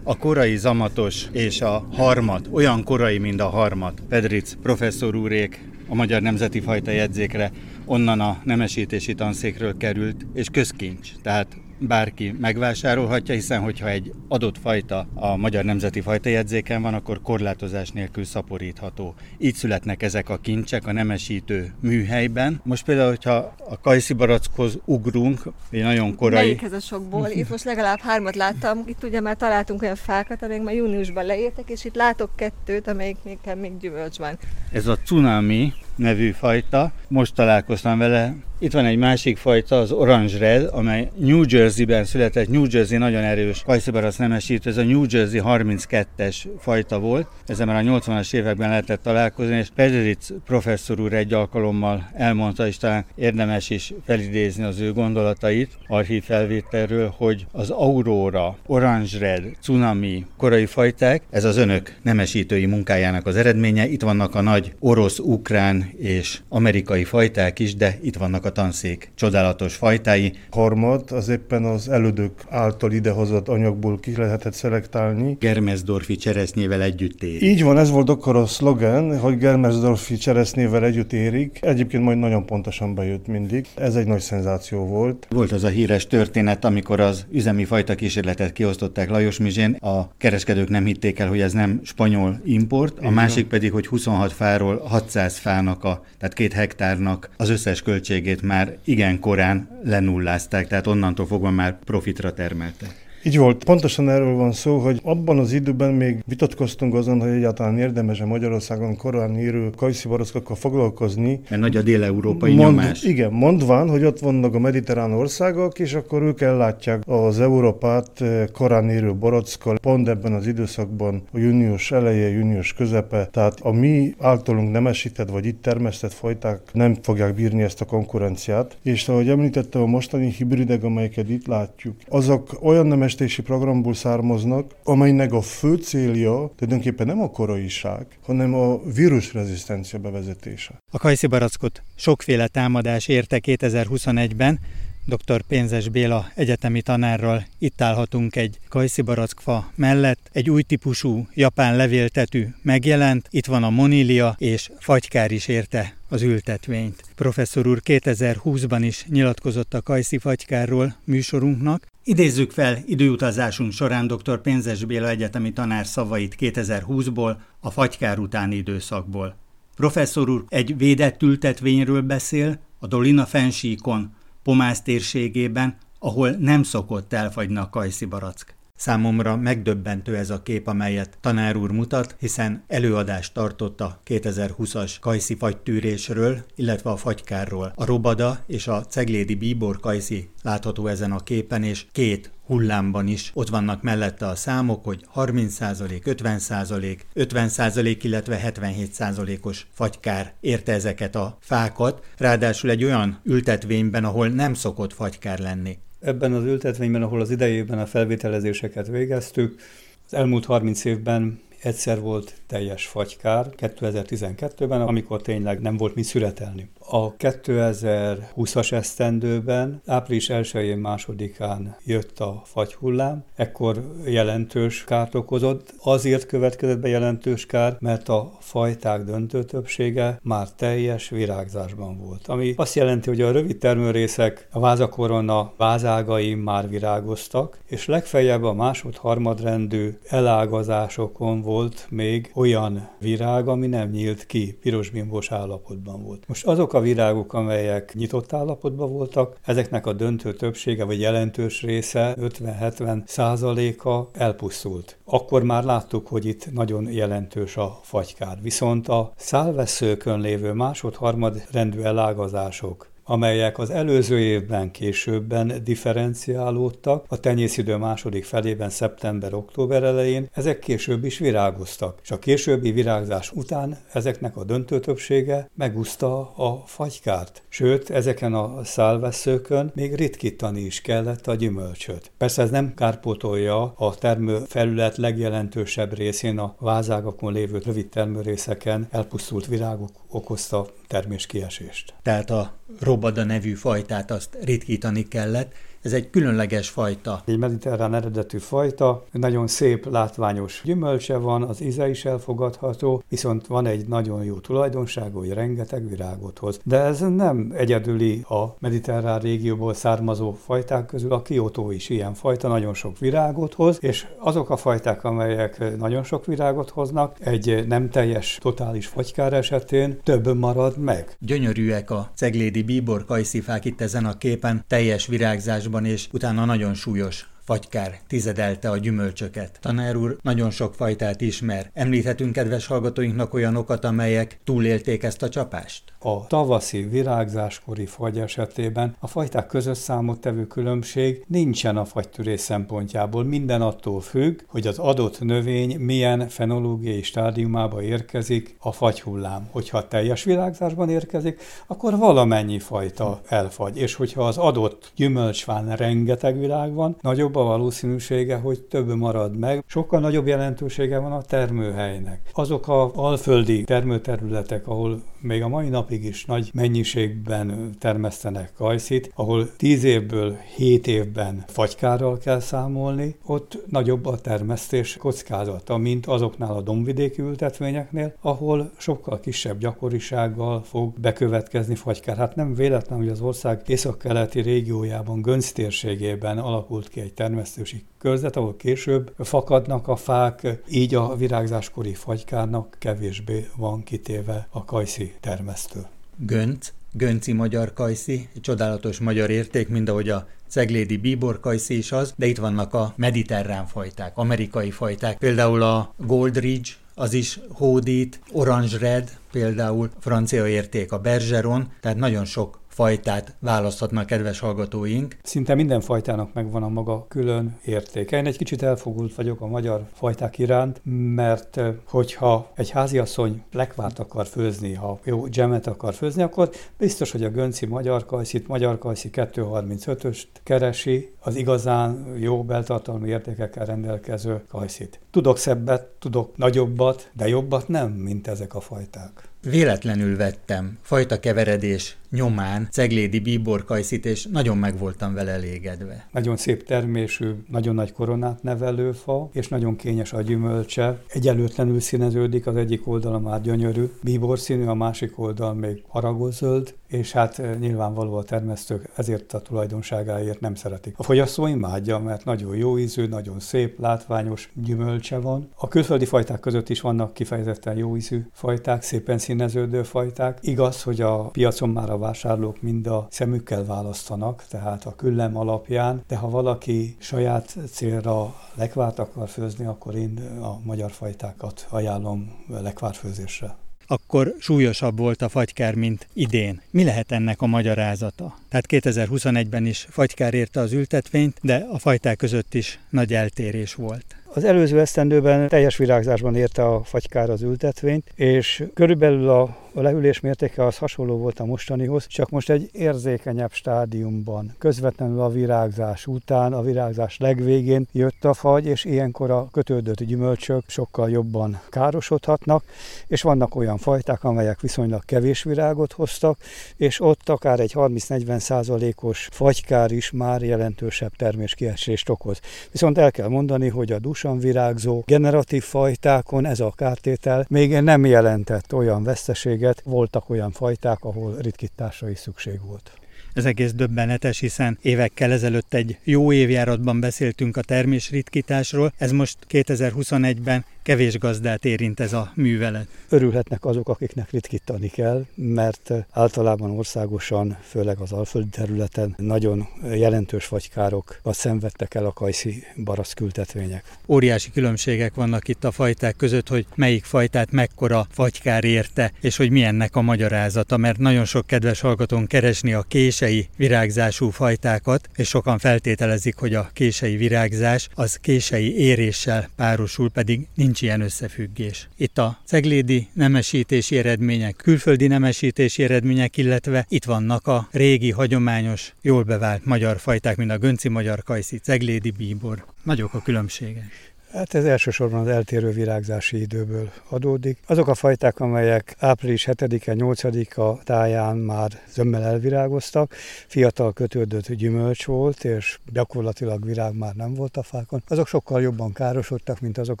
A 0.02 0.16
korai 0.16 0.56
zamatos 0.56 1.26
és 1.32 1.60
a 1.60 1.86
harmat, 1.92 2.48
olyan 2.52 2.84
korai, 2.84 3.18
mint 3.18 3.40
a 3.40 3.48
harmat, 3.48 4.02
Pedric 4.08 4.54
professzor 4.62 5.14
úrék 5.14 5.60
a 5.88 5.94
Magyar 5.94 6.22
Nemzeti 6.22 6.60
Fajta 6.60 6.90
jegyzékre 6.90 7.50
onnan 7.84 8.20
a 8.20 8.40
nemesítési 8.44 9.14
tanszékről 9.14 9.76
került, 9.76 10.26
és 10.34 10.48
közkincs. 10.52 11.10
Tehát 11.22 11.56
bárki 11.78 12.34
megvásárolhatja, 12.40 13.34
hiszen 13.34 13.60
hogyha 13.60 13.88
egy 13.88 14.12
adott 14.28 14.58
fajta 14.58 15.06
a 15.14 15.36
Magyar 15.36 15.64
Nemzeti 15.64 16.00
Fajtajegyzéken 16.00 16.82
van, 16.82 16.94
akkor 16.94 17.20
korlátozás 17.22 17.90
nélkül 17.90 18.24
szaporítható. 18.24 19.14
Így 19.38 19.54
születnek 19.54 20.02
ezek 20.02 20.28
a 20.28 20.36
kincsek 20.36 20.86
a 20.86 20.92
nemesítő 20.92 21.74
műhelyben. 21.80 22.60
Most 22.64 22.84
például, 22.84 23.08
hogyha 23.08 23.54
a 23.68 23.80
kajszi 23.80 24.12
barackhoz 24.12 24.78
ugrunk, 24.84 25.42
egy 25.70 25.82
nagyon 25.82 26.14
korai... 26.14 26.44
Melyik 26.44 26.62
ez 26.62 26.72
a 26.72 26.80
sokból? 26.80 27.28
Itt 27.28 27.50
most 27.50 27.64
legalább 27.64 28.00
hármat 28.00 28.36
láttam, 28.36 28.82
itt 28.86 29.04
ugye 29.04 29.20
már 29.20 29.36
találtunk 29.36 29.82
olyan 29.82 29.96
fákat, 29.96 30.42
amelyek 30.42 30.62
már 30.62 30.74
júniusban 30.74 31.24
leértek, 31.24 31.68
és 31.68 31.84
itt 31.84 31.94
látok 31.94 32.30
kettőt, 32.36 32.88
amelyik 32.88 33.16
még, 33.24 33.38
még 33.60 33.78
gyümölcs 33.78 34.18
van. 34.18 34.38
Ez 34.72 34.86
a 34.86 34.96
cunami 34.96 35.72
nevű 35.96 36.30
fajta, 36.30 36.92
most 37.08 37.34
találkoztam 37.34 37.98
vele, 37.98 38.34
itt 38.58 38.72
van 38.72 38.84
egy 38.84 38.96
másik 38.96 39.36
fajta, 39.36 39.78
az 39.78 39.92
Orange 39.92 40.38
Red, 40.38 40.68
amely 40.72 41.10
New 41.18 41.42
Jersey-ben 41.48 42.04
született. 42.04 42.48
New 42.48 42.64
Jersey 42.70 42.98
nagyon 42.98 43.22
erős 43.22 43.62
kajszibarasz 43.66 44.16
nemesítő, 44.16 44.70
ez 44.70 44.76
a 44.76 44.82
New 44.82 45.04
Jersey 45.08 45.40
32-es 45.44 46.36
fajta 46.58 46.98
volt. 46.98 47.28
Ezzel 47.46 47.66
már 47.66 47.86
a 47.86 47.90
80-as 47.90 48.34
években 48.34 48.68
lehetett 48.68 49.02
találkozni, 49.02 49.56
és 49.56 49.68
Pedric 49.74 50.28
professzor 50.44 51.00
úr 51.00 51.12
egy 51.12 51.32
alkalommal 51.32 52.10
elmondta, 52.14 52.66
és 52.66 52.76
talán 52.76 53.04
érdemes 53.14 53.70
is 53.70 53.92
felidézni 54.04 54.64
az 54.64 54.80
ő 54.80 54.92
gondolatait 54.92 55.78
archív 55.86 56.22
felvételről, 56.22 57.14
hogy 57.16 57.46
az 57.52 57.70
Aurora, 57.70 58.56
Orange 58.66 59.18
Red, 59.18 59.44
Tsunami 59.62 60.26
korai 60.36 60.66
fajták, 60.66 61.22
ez 61.30 61.44
az 61.44 61.56
önök 61.56 61.96
nemesítői 62.02 62.66
munkájának 62.66 63.26
az 63.26 63.36
eredménye. 63.36 63.86
Itt 63.86 64.02
vannak 64.02 64.34
a 64.34 64.40
nagy 64.40 64.72
orosz, 64.78 65.18
ukrán 65.18 65.85
és 65.96 66.38
amerikai 66.48 67.04
fajták 67.04 67.58
is, 67.58 67.74
de 67.74 67.98
itt 68.02 68.16
vannak 68.16 68.44
a 68.44 68.52
tanszék 68.52 69.10
csodálatos 69.14 69.74
fajtái. 69.74 70.32
Harmad 70.50 71.10
az 71.10 71.28
éppen 71.28 71.64
az 71.64 71.88
elődök 71.88 72.32
által 72.48 72.92
idehozott 72.92 73.48
anyagból 73.48 73.98
ki 74.00 74.16
lehetett 74.16 74.52
szelektálni. 74.52 75.36
Germesdorfi 75.40 76.16
cseresznyével 76.16 76.82
együtt 76.82 77.22
érik. 77.22 77.42
Így 77.42 77.62
van, 77.62 77.78
ez 77.78 77.90
volt 77.90 78.08
akkor 78.08 78.36
a 78.36 78.46
szlogen, 78.46 79.18
hogy 79.18 79.38
Germesdorfi 79.38 80.16
cseresznyével 80.16 80.84
együtt 80.84 81.12
érik. 81.12 81.58
Egyébként 81.62 82.02
majd 82.02 82.18
nagyon 82.18 82.46
pontosan 82.46 82.94
bejött 82.94 83.26
mindig. 83.26 83.66
Ez 83.74 83.94
egy 83.94 84.06
nagy 84.06 84.20
szenzáció 84.20 84.86
volt. 84.86 85.26
Volt 85.30 85.52
az 85.52 85.64
a 85.64 85.68
híres 85.68 86.06
történet, 86.06 86.64
amikor 86.64 87.00
az 87.00 87.26
üzemi 87.30 87.64
fajta 87.64 87.94
kísérletet 87.94 88.52
kiosztották 88.52 89.10
Lajos 89.10 89.38
Mizsén, 89.38 89.72
a 89.72 90.10
kereskedők 90.18 90.68
nem 90.68 90.84
hitték 90.84 91.18
el, 91.18 91.28
hogy 91.28 91.40
ez 91.40 91.52
nem 91.52 91.80
spanyol 91.84 92.40
import, 92.44 92.98
a 92.98 93.10
másik 93.10 93.46
pedig, 93.46 93.72
hogy 93.72 93.86
26 93.86 94.32
fáról 94.32 94.82
600 94.84 95.38
fának, 95.38 95.75
a, 95.84 96.04
tehát 96.18 96.34
két 96.34 96.52
hektárnak 96.52 97.30
az 97.36 97.48
összes 97.48 97.82
költségét 97.82 98.42
már 98.42 98.76
igen 98.84 99.20
korán 99.20 99.80
lenullázták, 99.84 100.66
tehát 100.66 100.86
onnantól 100.86 101.26
fogva 101.26 101.50
már 101.50 101.78
profitra 101.84 102.32
termeltek. 102.32 103.05
Így 103.26 103.38
volt. 103.38 103.64
Pontosan 103.64 104.08
erről 104.08 104.34
van 104.34 104.52
szó, 104.52 104.78
hogy 104.78 105.00
abban 105.02 105.38
az 105.38 105.52
időben 105.52 105.92
még 105.92 106.22
vitatkoztunk 106.26 106.94
azon, 106.94 107.20
hogy 107.20 107.30
egyáltalán 107.30 107.78
érdemes 107.78 108.22
Magyarországon 108.24 108.96
korán 108.96 109.38
írő 109.38 109.70
kajszi 109.76 110.08
barackokkal 110.08 110.56
foglalkozni. 110.56 111.40
Mert 111.48 111.62
nagy 111.62 111.76
a 111.76 111.82
dél-európai 111.82 112.54
Mond, 112.54 112.76
nyomás. 112.76 113.02
Igen, 113.02 113.32
mondván, 113.32 113.88
hogy 113.88 114.04
ott 114.04 114.18
vannak 114.18 114.54
a 114.54 114.58
mediterrán 114.58 115.12
országok, 115.12 115.78
és 115.78 115.94
akkor 115.94 116.22
ők 116.22 116.40
ellátják 116.40 117.02
az 117.06 117.40
Európát 117.40 118.20
eh, 118.20 118.44
korán 118.52 118.90
írő 118.90 119.14
barackkal, 119.14 119.78
pont 119.78 120.08
ebben 120.08 120.32
az 120.32 120.46
időszakban, 120.46 121.22
a 121.32 121.38
június 121.38 121.92
eleje, 121.92 122.28
június 122.28 122.72
közepe, 122.72 123.28
tehát 123.32 123.58
a 123.60 123.72
mi 123.72 124.14
általunk 124.18 124.72
nemesített 124.72 125.28
vagy 125.28 125.46
itt 125.46 125.62
termesztett 125.62 126.12
fajták 126.12 126.60
nem 126.72 126.96
fogják 127.02 127.34
bírni 127.34 127.62
ezt 127.62 127.80
a 127.80 127.84
konkurenciát. 127.84 128.76
És 128.82 129.08
ahogy 129.08 129.28
említettem, 129.28 129.82
a 129.82 129.86
mostani 129.86 130.30
hibridek, 130.30 130.82
amelyeket 130.82 131.28
itt 131.28 131.46
látjuk, 131.46 131.94
azok 132.08 132.58
olyan 132.62 132.86
nemes 132.86 133.14
fejlesztési 133.16 133.42
programból 133.42 133.94
származnak, 133.94 134.74
amelynek 134.84 135.32
a 135.32 135.40
fő 135.40 135.74
célja 135.74 136.52
tulajdonképpen 136.56 137.06
nem 137.06 137.20
a 137.20 137.30
koraiság, 137.30 138.06
hanem 138.22 138.54
a 138.54 138.78
vírusrezisztencia 138.94 139.98
bevezetése. 139.98 140.74
A 140.92 140.98
kajszi 140.98 141.26
barackot 141.26 141.82
sokféle 141.94 142.46
támadás 142.46 143.08
érte 143.08 143.40
2021-ben, 143.42 144.58
dr. 145.06 145.42
Pénzes 145.42 145.88
Béla 145.88 146.30
egyetemi 146.34 146.82
tanárral 146.82 147.46
itt 147.58 147.80
állhatunk 147.80 148.36
egy 148.36 148.58
kajszibarackfa 148.68 149.72
mellett. 149.74 150.28
Egy 150.32 150.50
új 150.50 150.62
típusú 150.62 151.26
japán 151.34 151.76
levéltetű 151.76 152.46
megjelent, 152.62 153.28
itt 153.30 153.46
van 153.46 153.64
a 153.64 153.70
monília, 153.70 154.34
és 154.38 154.70
fagykár 154.78 155.30
is 155.30 155.48
érte 155.48 155.94
az 156.08 156.22
ültetvényt. 156.22 157.02
Professzor 157.14 157.66
úr 157.66 157.80
2020-ban 157.84 158.78
is 158.80 159.04
nyilatkozott 159.08 159.74
a 159.74 159.82
kajszi 159.82 160.18
fagykárról 160.18 160.96
műsorunknak. 161.04 161.86
Idézzük 162.04 162.50
fel 162.50 162.78
időutazásunk 162.86 163.72
során 163.72 164.06
dr. 164.06 164.40
Pénzes 164.40 164.84
Béla 164.84 165.08
egyetemi 165.08 165.52
tanár 165.52 165.86
szavait 165.86 166.36
2020-ból, 166.40 167.36
a 167.60 167.70
fagykár 167.70 168.18
utáni 168.18 168.56
időszakból. 168.56 169.36
Professzor 169.76 170.28
úr 170.28 170.44
egy 170.48 170.76
védett 170.76 171.22
ültetvényről 171.22 172.02
beszél, 172.02 172.58
a 172.78 172.86
Dolina 172.86 173.26
fensíkon, 173.26 174.14
Pomász 174.46 174.82
térségében, 174.82 175.76
ahol 175.98 176.30
nem 176.30 176.62
szokott 176.62 177.12
elfagyni 177.12 177.56
a 177.56 177.68
kajszi 177.70 178.04
barack. 178.04 178.55
Számomra 178.76 179.36
megdöbbentő 179.36 180.16
ez 180.16 180.30
a 180.30 180.42
kép, 180.42 180.66
amelyet 180.66 181.18
tanár 181.20 181.56
úr 181.56 181.70
mutat, 181.70 182.16
hiszen 182.18 182.64
előadást 182.66 183.34
tartott 183.34 183.80
a 183.80 184.00
2020-as 184.06 184.94
kajszi 185.00 185.34
fagytűrésről, 185.34 186.44
illetve 186.54 186.90
a 186.90 186.96
fagykárról. 186.96 187.72
A 187.74 187.84
robada 187.84 188.38
és 188.46 188.66
a 188.66 188.84
ceglédi 188.84 189.34
bíbor 189.34 189.80
kajszi 189.80 190.28
látható 190.42 190.86
ezen 190.86 191.12
a 191.12 191.18
képen, 191.18 191.62
és 191.62 191.86
két 191.92 192.30
hullámban 192.46 193.06
is 193.06 193.30
ott 193.34 193.48
vannak 193.48 193.82
mellette 193.82 194.26
a 194.26 194.34
számok, 194.34 194.84
hogy 194.84 195.06
30%, 195.14 196.00
50%, 196.04 196.98
50%, 197.14 197.98
illetve 198.02 198.40
77%-os 198.44 199.66
fagykár 199.72 200.34
érte 200.40 200.72
ezeket 200.72 201.14
a 201.14 201.36
fákat, 201.40 202.04
ráadásul 202.16 202.70
egy 202.70 202.84
olyan 202.84 203.20
ültetvényben, 203.24 204.04
ahol 204.04 204.28
nem 204.28 204.54
szokott 204.54 204.92
fagykár 204.92 205.38
lenni. 205.38 205.78
Ebben 206.00 206.32
az 206.32 206.44
ültetvényben, 206.44 207.02
ahol 207.02 207.20
az 207.20 207.30
idejében 207.30 207.78
a 207.78 207.86
felvételezéseket 207.86 208.86
végeztük, 208.86 209.60
az 210.06 210.14
elmúlt 210.14 210.44
30 210.44 210.84
évben 210.84 211.40
Egyszer 211.62 212.00
volt 212.00 212.34
teljes 212.46 212.86
fagykár 212.86 213.46
2012-ben, 213.56 214.80
amikor 214.80 215.22
tényleg 215.22 215.60
nem 215.60 215.76
volt 215.76 215.94
mit 215.94 216.04
születelni. 216.04 216.68
A 216.88 217.16
2020-as 217.16 218.72
esztendőben, 218.72 219.82
április 219.86 220.28
1-én, 220.32 220.78
másodikán 220.78 221.76
jött 221.84 222.18
a 222.18 222.42
fagyhullám, 222.44 223.24
ekkor 223.36 223.82
jelentős 224.04 224.84
kárt 224.84 225.14
okozott. 225.14 225.74
Azért 225.82 226.26
következett 226.26 226.78
be 226.78 226.88
jelentős 226.88 227.46
kár, 227.46 227.76
mert 227.80 228.08
a 228.08 228.32
fajták 228.40 229.04
döntő 229.04 229.44
többsége 229.44 230.18
már 230.22 230.50
teljes 230.50 231.08
virágzásban 231.08 231.98
volt. 231.98 232.26
Ami 232.26 232.54
azt 232.56 232.74
jelenti, 232.74 233.08
hogy 233.08 233.20
a 233.20 233.30
rövid 233.30 233.58
termőrészek, 233.58 234.48
a 234.50 234.60
vázakorona 234.60 235.52
vázágai 235.56 236.34
már 236.34 236.68
virágoztak, 236.68 237.58
és 237.66 237.86
legfeljebb 237.86 238.42
a 238.42 238.52
másod-harmadrendű 238.52 239.98
elágazásokon 240.08 241.40
volt 241.42 241.86
még 241.90 242.30
olyan 242.34 242.88
virág, 243.00 243.48
ami 243.48 243.66
nem 243.66 243.88
nyílt 243.88 244.26
ki, 244.26 244.58
pirosbimbos 244.60 245.30
állapotban 245.30 246.02
volt. 246.02 246.28
Most 246.28 246.46
azok 246.46 246.74
a 246.76 246.80
virágok, 246.80 247.32
amelyek 247.32 247.94
nyitott 247.94 248.32
állapotban 248.32 248.92
voltak, 248.92 249.36
ezeknek 249.44 249.86
a 249.86 249.92
döntő 249.92 250.32
többsége, 250.34 250.84
vagy 250.84 251.00
jelentős 251.00 251.62
része, 251.62 252.14
50-70 252.20 253.02
százaléka 253.06 254.08
elpusztult. 254.12 254.96
Akkor 255.04 255.42
már 255.42 255.64
láttuk, 255.64 256.06
hogy 256.06 256.24
itt 256.24 256.52
nagyon 256.52 256.92
jelentős 256.92 257.56
a 257.56 257.78
fagykár. 257.82 258.38
Viszont 258.42 258.88
a 258.88 259.12
szálveszőkön 259.16 260.20
lévő 260.20 260.52
másod-harmad 260.52 261.42
rendű 261.52 261.80
elágazások, 261.80 262.88
amelyek 263.08 263.58
az 263.58 263.70
előző 263.70 264.18
évben 264.18 264.70
későbben 264.70 265.52
differenciálódtak, 265.64 267.04
a 267.08 267.20
tenyészidő 267.20 267.76
második 267.76 268.24
felében, 268.24 268.70
szeptember-október 268.70 269.82
elején, 269.82 270.28
ezek 270.32 270.58
később 270.58 271.04
is 271.04 271.18
virágoztak, 271.18 271.98
és 272.02 272.10
a 272.10 272.18
későbbi 272.18 272.72
virágzás 272.72 273.32
után 273.32 273.78
ezeknek 273.92 274.36
a 274.36 274.44
döntő 274.44 274.80
többsége 274.80 275.50
megúszta 275.54 276.20
a 276.20 276.62
fagykárt. 276.66 277.42
Sőt, 277.48 277.90
ezeken 277.90 278.34
a 278.34 278.64
szálveszőkön 278.64 279.72
még 279.74 279.94
ritkítani 279.94 280.60
is 280.60 280.80
kellett 280.80 281.26
a 281.26 281.34
gyümölcsöt. 281.34 282.10
Persze 282.16 282.42
ez 282.42 282.50
nem 282.50 282.74
kárpótolja 282.74 283.72
a 283.76 283.94
termőfelület 283.94 284.96
legjelentősebb 284.96 285.94
részén 285.94 286.38
a 286.38 286.54
vázágakon 286.58 287.32
lévő 287.32 287.58
rövid 287.64 287.88
termőrészeken 287.88 288.88
elpusztult 288.90 289.46
virágok 289.46 289.90
okozta 290.08 290.66
terméskiesést. 290.86 291.94
Tehát 292.02 292.30
a 292.30 292.56
robada 292.80 293.24
nevű 293.24 293.54
fajtát 293.54 294.10
azt 294.10 294.36
ritkítani 294.42 295.08
kellett, 295.08 295.54
ez 295.86 295.92
egy 295.92 296.10
különleges 296.10 296.68
fajta. 296.68 297.22
Egy 297.24 297.38
mediterrán 297.38 297.94
eredetű 297.94 298.38
fajta, 298.38 299.04
nagyon 299.12 299.46
szép, 299.46 299.90
látványos 299.90 300.62
gyümölcse 300.64 301.16
van, 301.16 301.42
az 301.42 301.60
íze 301.60 301.88
is 301.88 302.04
elfogadható, 302.04 303.02
viszont 303.08 303.46
van 303.46 303.66
egy 303.66 303.86
nagyon 303.88 304.24
jó 304.24 304.38
tulajdonsága, 304.38 305.18
hogy 305.18 305.32
rengeteg 305.32 305.88
virágot 305.88 306.38
hoz. 306.38 306.60
De 306.64 306.78
ez 306.78 307.00
nem 307.00 307.52
egyedüli 307.56 308.24
a 308.28 308.44
mediterrán 308.58 309.18
régióból 309.18 309.74
származó 309.74 310.32
fajták 310.32 310.86
közül, 310.86 311.12
a 311.12 311.22
kiotó 311.22 311.70
is 311.70 311.88
ilyen 311.88 312.14
fajta, 312.14 312.48
nagyon 312.48 312.74
sok 312.74 312.98
virágot 312.98 313.54
hoz, 313.54 313.78
és 313.80 314.06
azok 314.18 314.50
a 314.50 314.56
fajták, 314.56 315.04
amelyek 315.04 315.76
nagyon 315.78 316.04
sok 316.04 316.26
virágot 316.26 316.70
hoznak, 316.70 317.16
egy 317.20 317.64
nem 317.68 317.90
teljes, 317.90 318.38
totális 318.40 318.86
fagykár 318.86 319.32
esetén 319.32 320.00
több 320.02 320.36
marad 320.36 320.78
meg. 320.78 321.16
Gyönyörűek 321.18 321.90
a 321.90 322.10
ceglédi 322.14 322.62
bíbor 322.62 323.04
kajszifák 323.04 323.64
itt 323.64 323.80
ezen 323.80 324.04
a 324.04 324.16
képen, 324.16 324.64
teljes 324.66 325.06
virágzásban 325.06 325.74
és 325.84 326.08
utána 326.12 326.44
nagyon 326.44 326.74
súlyos 326.74 327.26
fagykár 327.46 327.98
tizedelte 328.06 328.70
a 328.70 328.76
gyümölcsöket. 328.76 329.58
Tanár 329.60 329.96
úr 329.96 330.16
nagyon 330.22 330.50
sok 330.50 330.74
fajtát 330.74 331.20
ismer. 331.20 331.70
Említhetünk 331.74 332.32
kedves 332.32 332.66
hallgatóinknak 332.66 333.34
olyanokat, 333.34 333.84
amelyek 333.84 334.38
túlélték 334.44 335.02
ezt 335.02 335.22
a 335.22 335.28
csapást? 335.28 335.82
A 335.98 336.26
tavaszi 336.26 336.82
virágzáskori 336.82 337.86
fagy 337.86 338.18
esetében 338.18 338.96
a 338.98 339.06
fajták 339.06 339.46
között 339.46 339.74
számot 339.74 340.20
tevő 340.20 340.46
különbség 340.46 341.24
nincsen 341.26 341.76
a 341.76 341.84
fagytűrés 341.84 342.40
szempontjából. 342.40 343.24
Minden 343.24 343.62
attól 343.62 344.00
függ, 344.00 344.40
hogy 344.46 344.66
az 344.66 344.78
adott 344.78 345.20
növény 345.20 345.80
milyen 345.80 346.28
fenológiai 346.28 347.02
stádiumába 347.02 347.82
érkezik 347.82 348.56
a 348.58 348.72
fagyhullám. 348.72 349.48
Hogyha 349.50 349.88
teljes 349.88 350.24
virágzásban 350.24 350.88
érkezik, 350.88 351.40
akkor 351.66 351.98
valamennyi 351.98 352.58
fajta 352.58 353.20
elfagy. 353.28 353.76
És 353.76 353.94
hogyha 353.94 354.26
az 354.26 354.36
adott 354.38 354.92
gyümölcsván 354.96 355.76
rengeteg 355.76 356.38
virág 356.38 356.74
van, 356.74 356.96
nagyobb 357.00 357.35
a 357.36 357.44
valószínűsége, 357.44 358.36
hogy 358.36 358.60
több 358.60 358.94
marad 358.94 359.38
meg. 359.38 359.64
Sokkal 359.66 360.00
nagyobb 360.00 360.26
jelentősége 360.26 360.98
van 360.98 361.12
a 361.12 361.22
termőhelynek. 361.22 362.20
Azok 362.32 362.68
a 362.68 362.90
alföldi 362.94 363.64
termőterületek, 363.64 364.68
ahol 364.68 365.02
még 365.20 365.42
a 365.42 365.48
mai 365.48 365.68
napig 365.68 366.04
is 366.04 366.24
nagy 366.24 366.50
mennyiségben 366.54 367.70
termesztenek 367.78 368.52
kajszit, 368.56 369.10
ahol 369.14 369.56
10 369.56 369.84
évből 369.84 370.36
7 370.56 370.86
évben 370.86 371.44
fagykárral 371.46 372.18
kell 372.18 372.40
számolni, 372.40 373.16
ott 373.26 373.58
nagyobb 373.70 374.06
a 374.06 374.18
termesztés 374.18 374.96
kockázata, 374.96 375.76
mint 375.76 376.06
azoknál 376.06 376.52
a 376.52 376.60
dombvidéki 376.60 377.22
ültetvényeknél, 377.22 378.14
ahol 378.20 378.70
sokkal 378.76 379.20
kisebb 379.20 379.58
gyakorisággal 379.58 380.62
fog 380.62 381.00
bekövetkezni 381.00 381.74
fagykár. 381.74 382.16
Hát 382.16 382.36
nem 382.36 382.54
véletlen, 382.54 382.98
hogy 382.98 383.08
az 383.08 383.20
ország 383.20 383.62
északkeleti 383.66 384.40
régiójában, 384.40 385.22
Gönc 385.22 385.52
térségében 385.52 386.38
alakult 386.38 386.88
ki 386.88 387.00
egy 387.00 387.12
termesztési 387.26 387.84
körzet, 387.98 388.36
ahol 388.36 388.56
később 388.56 389.12
fakadnak 389.18 389.88
a 389.88 389.96
fák, 389.96 390.46
így 390.68 390.94
a 390.94 391.16
virágzáskori 391.16 391.94
fagykárnak 391.94 392.76
kevésbé 392.78 393.48
van 393.56 393.82
kitéve 393.82 394.46
a 394.50 394.64
kajszi 394.64 395.14
termesztő. 395.20 395.86
Gönc, 396.16 396.72
Gönci 396.92 397.32
magyar 397.32 397.72
kajszi, 397.72 398.28
csodálatos 398.40 398.98
magyar 398.98 399.30
érték, 399.30 399.68
mind 399.68 399.88
ahogy 399.88 400.08
a 400.08 400.26
ceglédi 400.48 400.96
bíbor 400.96 401.40
kajszi 401.40 401.76
is 401.76 401.92
az, 401.92 402.14
de 402.16 402.26
itt 402.26 402.38
vannak 402.38 402.74
a 402.74 402.92
mediterrán 402.96 403.66
fajták, 403.66 404.16
amerikai 404.16 404.70
fajták, 404.70 405.18
például 405.18 405.62
a 405.62 405.94
Goldridge, 405.96 406.70
az 406.94 407.12
is 407.12 407.40
hódít, 407.48 408.20
Orange 408.32 408.78
Red, 408.78 409.18
például 409.32 409.90
francia 409.98 410.48
érték 410.48 410.92
a 410.92 410.98
Bergeron, 410.98 411.72
tehát 411.80 411.96
nagyon 411.96 412.24
sok 412.24 412.58
fajtát 412.76 413.34
választhatnak 413.40 414.06
kedves 414.06 414.38
hallgatóink. 414.38 415.16
Szinte 415.22 415.54
minden 415.54 415.80
fajtának 415.80 416.32
megvan 416.32 416.62
a 416.62 416.68
maga 416.68 417.06
külön 417.08 417.58
értéke. 417.64 418.16
Én 418.16 418.26
egy 418.26 418.36
kicsit 418.36 418.62
elfogult 418.62 419.14
vagyok 419.14 419.40
a 419.40 419.46
magyar 419.46 419.86
fajták 419.92 420.38
iránt, 420.38 420.80
mert 421.14 421.60
hogyha 421.88 422.50
egy 422.54 422.70
háziasszony 422.70 423.42
lekvárt 423.52 423.98
akar 423.98 424.26
főzni, 424.26 424.74
ha 424.74 424.98
jó 425.04 425.26
dzsemet 425.26 425.66
akar 425.66 425.94
főzni, 425.94 426.22
akkor 426.22 426.50
biztos, 426.78 427.10
hogy 427.10 427.24
a 427.24 427.30
Gönci 427.30 427.66
magyar 427.66 428.06
kajszit, 428.06 428.48
magyar 428.48 428.78
kajszi 428.78 429.10
235-öst 429.12 430.26
keresi, 430.42 431.14
az 431.20 431.36
igazán 431.36 432.14
jó 432.18 432.44
beltartalmi 432.44 433.08
értékekkel 433.08 433.64
rendelkező 433.64 434.42
kajszit. 434.48 435.00
Tudok 435.10 435.38
szebbet, 435.38 435.86
tudok 435.98 436.36
nagyobbat, 436.36 437.10
de 437.12 437.28
jobbat 437.28 437.68
nem, 437.68 437.90
mint 437.90 438.26
ezek 438.26 438.54
a 438.54 438.60
fajták. 438.60 439.28
Véletlenül 439.50 440.16
vettem 440.16 440.78
fajta 440.82 441.20
keveredés 441.20 441.96
nyomán 442.10 442.68
ceglédi 442.70 443.20
bíborkajszit, 443.20 444.06
és 444.06 444.26
nagyon 444.32 444.56
meg 444.56 444.78
voltam 444.78 445.14
vele 445.14 445.30
elégedve. 445.30 446.08
Nagyon 446.12 446.36
szép 446.36 446.66
termésű, 446.66 447.30
nagyon 447.48 447.74
nagy 447.74 447.92
koronát 447.92 448.42
nevelő 448.42 448.92
fa, 448.92 449.28
és 449.32 449.48
nagyon 449.48 449.76
kényes 449.76 450.12
a 450.12 450.22
gyümölcse. 450.22 451.02
Egyelőtlenül 451.08 451.80
színeződik, 451.80 452.46
az 452.46 452.56
egyik 452.56 452.88
oldala 452.88 453.18
már 453.18 453.40
gyönyörű, 453.40 453.90
bíbor 454.02 454.38
színű, 454.38 454.66
a 454.66 454.74
másik 454.74 455.18
oldal 455.18 455.54
még 455.54 455.82
haragozöld, 455.88 456.74
és 456.86 457.12
hát 457.12 457.38
eh, 457.38 457.56
nyilvánvaló 457.58 458.16
a 458.16 458.22
termesztők 458.22 458.88
ezért 458.96 459.32
a 459.32 459.40
tulajdonságáért 459.40 460.40
nem 460.40 460.54
szeretik. 460.54 460.94
A 460.96 461.02
fogyasztó 461.02 461.46
imádja, 461.46 461.98
mert 461.98 462.24
nagyon 462.24 462.56
jó 462.56 462.78
ízű, 462.78 463.06
nagyon 463.06 463.40
szép, 463.40 463.80
látványos 463.80 464.50
gyümölcse 464.54 465.18
van. 465.18 465.48
A 465.56 465.68
külföldi 465.68 466.04
fajták 466.04 466.40
között 466.40 466.68
is 466.68 466.80
vannak 466.80 467.14
kifejezetten 467.14 467.76
jó 467.76 467.96
ízű 467.96 468.26
fajták, 468.32 468.82
szépen 468.82 469.18
színeződő 469.36 469.82
fajták. 469.82 470.38
Igaz, 470.40 470.82
hogy 470.82 471.00
a 471.00 471.16
piacon 471.16 471.68
már 471.68 471.90
a 471.90 471.98
vásárlók 471.98 472.62
mind 472.62 472.86
a 472.86 473.06
szemükkel 473.10 473.64
választanak, 473.64 474.44
tehát 474.48 474.84
a 474.84 474.94
küllem 474.94 475.36
alapján, 475.36 476.02
de 476.08 476.16
ha 476.16 476.30
valaki 476.30 476.96
saját 476.98 477.56
célra 477.70 478.34
lekvárt 478.54 478.98
akar 478.98 479.28
főzni, 479.28 479.66
akkor 479.66 479.94
én 479.94 480.38
a 480.42 480.58
magyar 480.64 480.90
fajtákat 480.90 481.66
ajánlom 481.70 482.44
lekvárfőzésre 482.48 483.56
akkor 483.88 484.34
súlyosabb 484.38 484.98
volt 484.98 485.22
a 485.22 485.28
fagykár, 485.28 485.74
mint 485.74 486.08
idén. 486.12 486.62
Mi 486.70 486.84
lehet 486.84 487.12
ennek 487.12 487.42
a 487.42 487.46
magyarázata? 487.46 488.38
Tehát 488.48 488.66
2021-ben 488.68 489.66
is 489.66 489.86
fagykár 489.90 490.34
érte 490.34 490.60
az 490.60 490.72
ültetvényt, 490.72 491.38
de 491.42 491.66
a 491.70 491.78
fajták 491.78 492.16
között 492.16 492.54
is 492.54 492.78
nagy 492.90 493.14
eltérés 493.14 493.74
volt. 493.74 494.04
Az 494.36 494.44
előző 494.44 494.80
esztendőben 494.80 495.48
teljes 495.48 495.76
virágzásban 495.76 496.34
érte 496.34 496.64
a 496.64 496.82
fagykár 496.84 497.30
az 497.30 497.42
ültetvényt, 497.42 498.12
és 498.14 498.64
körülbelül 498.74 499.28
a 499.28 499.56
A 499.76 499.82
lehűlés 499.82 500.20
mértéke 500.20 500.64
az 500.64 500.76
hasonló 500.76 501.16
volt 501.16 501.40
a 501.40 501.44
mostanihoz, 501.44 502.06
csak 502.06 502.30
most 502.30 502.50
egy 502.50 502.68
érzékenyebb 502.72 503.52
stádiumban. 503.52 504.54
Közvetlenül 504.58 505.20
a 505.20 505.28
virágzás 505.28 506.06
után, 506.06 506.52
a 506.52 506.62
virágzás 506.62 507.18
legvégén 507.18 507.86
jött 507.92 508.24
a 508.24 508.34
fagy, 508.34 508.66
és 508.66 508.84
ilyenkor 508.84 509.30
a 509.30 509.48
kötődött 509.52 510.02
gyümölcsök 510.02 510.62
sokkal 510.66 511.10
jobban 511.10 511.60
károsodhatnak, 511.68 512.64
és 513.06 513.22
vannak 513.22 513.54
olyan 513.54 513.78
fajták, 513.78 514.24
amelyek 514.24 514.60
viszonylag 514.60 515.04
kevés 515.04 515.42
virágot 515.42 515.92
hoztak, 515.92 516.38
és 516.76 517.00
ott 517.00 517.28
akár 517.28 517.60
egy 517.60 517.72
30-40 517.74 518.38
százalékos 518.38 519.28
fagykár 519.32 519.90
is 519.90 520.10
már 520.10 520.42
jelentősebb 520.42 521.12
terméskiesést 521.16 522.08
okoz. 522.08 522.40
Viszont 522.70 522.98
el 522.98 523.10
kell 523.10 523.28
mondani, 523.28 523.68
hogy 523.68 523.92
a 523.92 523.98
dusan 523.98 524.38
virágzó 524.38 525.02
generatív 525.06 525.62
fajtákon 525.62 526.46
ez 526.46 526.60
a 526.60 526.72
kártétel 526.76 527.46
még 527.48 527.80
nem 527.80 528.04
jelentett 528.04 528.74
olyan 528.74 529.02
veszteséget, 529.02 529.64
voltak 529.84 530.30
olyan 530.30 530.50
fajták, 530.50 531.04
ahol 531.04 531.36
ritkításra 531.36 532.10
is 532.10 532.18
szükség 532.18 532.60
volt. 532.66 532.92
Ez 533.32 533.44
egész 533.44 533.72
döbbenetes, 533.72 534.38
hiszen 534.38 534.78
évekkel 534.82 535.32
ezelőtt 535.32 535.74
egy 535.74 535.98
jó 536.04 536.32
évjáratban 536.32 537.00
beszéltünk 537.00 537.56
a 537.56 537.62
termésritkításról, 537.62 538.92
ez 538.96 539.12
most 539.12 539.38
2021-ben 539.48 540.64
kevés 540.86 541.18
gazdát 541.18 541.64
érint 541.64 542.00
ez 542.00 542.12
a 542.12 542.32
művelet. 542.34 542.86
Örülhetnek 543.08 543.64
azok, 543.64 543.88
akiknek 543.88 544.30
ritkítani 544.30 544.88
kell, 544.88 545.24
mert 545.34 545.92
általában 546.10 546.70
országosan, 546.70 547.56
főleg 547.62 547.98
az 547.98 548.12
alföldi 548.12 548.48
területen 548.48 549.14
nagyon 549.16 549.68
jelentős 549.92 550.44
fagykárokat 550.44 551.34
szenvedtek 551.34 551.94
el 551.94 552.06
a 552.06 552.12
kajszi 552.12 552.64
baraszkültetvények. 552.84 553.84
Óriási 554.08 554.50
különbségek 554.50 555.14
vannak 555.14 555.48
itt 555.48 555.64
a 555.64 555.70
fajták 555.70 556.16
között, 556.16 556.48
hogy 556.48 556.66
melyik 556.74 557.04
fajtát 557.04 557.50
mekkora 557.50 558.06
fagykár 558.10 558.64
érte, 558.64 559.12
és 559.20 559.36
hogy 559.36 559.50
milyennek 559.50 559.96
a 559.96 560.02
magyarázata, 560.02 560.76
mert 560.76 560.98
nagyon 560.98 561.24
sok 561.24 561.46
kedves 561.46 561.80
hallgatón 561.80 562.26
keresni 562.26 562.72
a 562.72 562.82
kései 562.82 563.48
virágzású 563.56 564.30
fajtákat, 564.30 565.08
és 565.16 565.28
sokan 565.28 565.58
feltételezik, 565.58 566.36
hogy 566.36 566.54
a 566.54 566.70
kései 566.72 567.16
virágzás 567.16 567.88
az 567.94 568.16
kései 568.16 568.78
éréssel 568.78 569.48
párosul, 569.56 570.10
pedig 570.10 570.46
nincs 570.54 570.74
nincs 570.80 570.94
ilyen 570.94 571.06
összefüggés. 571.06 571.88
Itt 571.96 572.18
a 572.18 572.38
ceglédi 572.44 573.08
nemesítési 573.12 573.98
eredmények, 573.98 574.56
külföldi 574.56 575.06
nemesítési 575.06 575.82
eredmények, 575.82 576.36
illetve 576.36 576.86
itt 576.88 577.04
vannak 577.04 577.46
a 577.46 577.68
régi, 577.70 578.10
hagyományos, 578.10 578.92
jól 579.02 579.22
bevált 579.22 579.64
magyar 579.64 579.98
fajták, 579.98 580.36
mint 580.36 580.50
a 580.50 580.58
gönci 580.58 580.88
magyar 580.88 581.22
kajszi, 581.22 581.58
ceglédi 581.58 582.10
bíbor. 582.10 582.64
Nagyok 582.82 583.14
a 583.14 583.22
különbségek. 583.22 584.15
Hát 584.32 584.54
ez 584.54 584.64
elsősorban 584.64 585.20
az 585.20 585.26
eltérő 585.26 585.70
virágzási 585.70 586.40
időből 586.40 586.90
adódik. 587.08 587.58
Azok 587.66 587.88
a 587.88 587.94
fajták, 587.94 588.40
amelyek 588.40 588.96
április 588.98 589.48
7-e, 589.50 589.92
8-a 589.96 590.82
táján 590.82 591.36
már 591.36 591.70
zömmel 591.92 592.22
elvirágoztak, 592.22 593.14
fiatal 593.46 593.92
kötődött 593.92 594.52
gyümölcs 594.52 595.04
volt, 595.04 595.44
és 595.44 595.78
gyakorlatilag 595.92 596.64
virág 596.64 596.94
már 596.94 597.14
nem 597.14 597.34
volt 597.34 597.56
a 597.56 597.62
fákon, 597.62 598.02
azok 598.08 598.26
sokkal 598.26 598.62
jobban 598.62 598.92
károsodtak, 598.92 599.60
mint 599.60 599.78
azok 599.78 600.00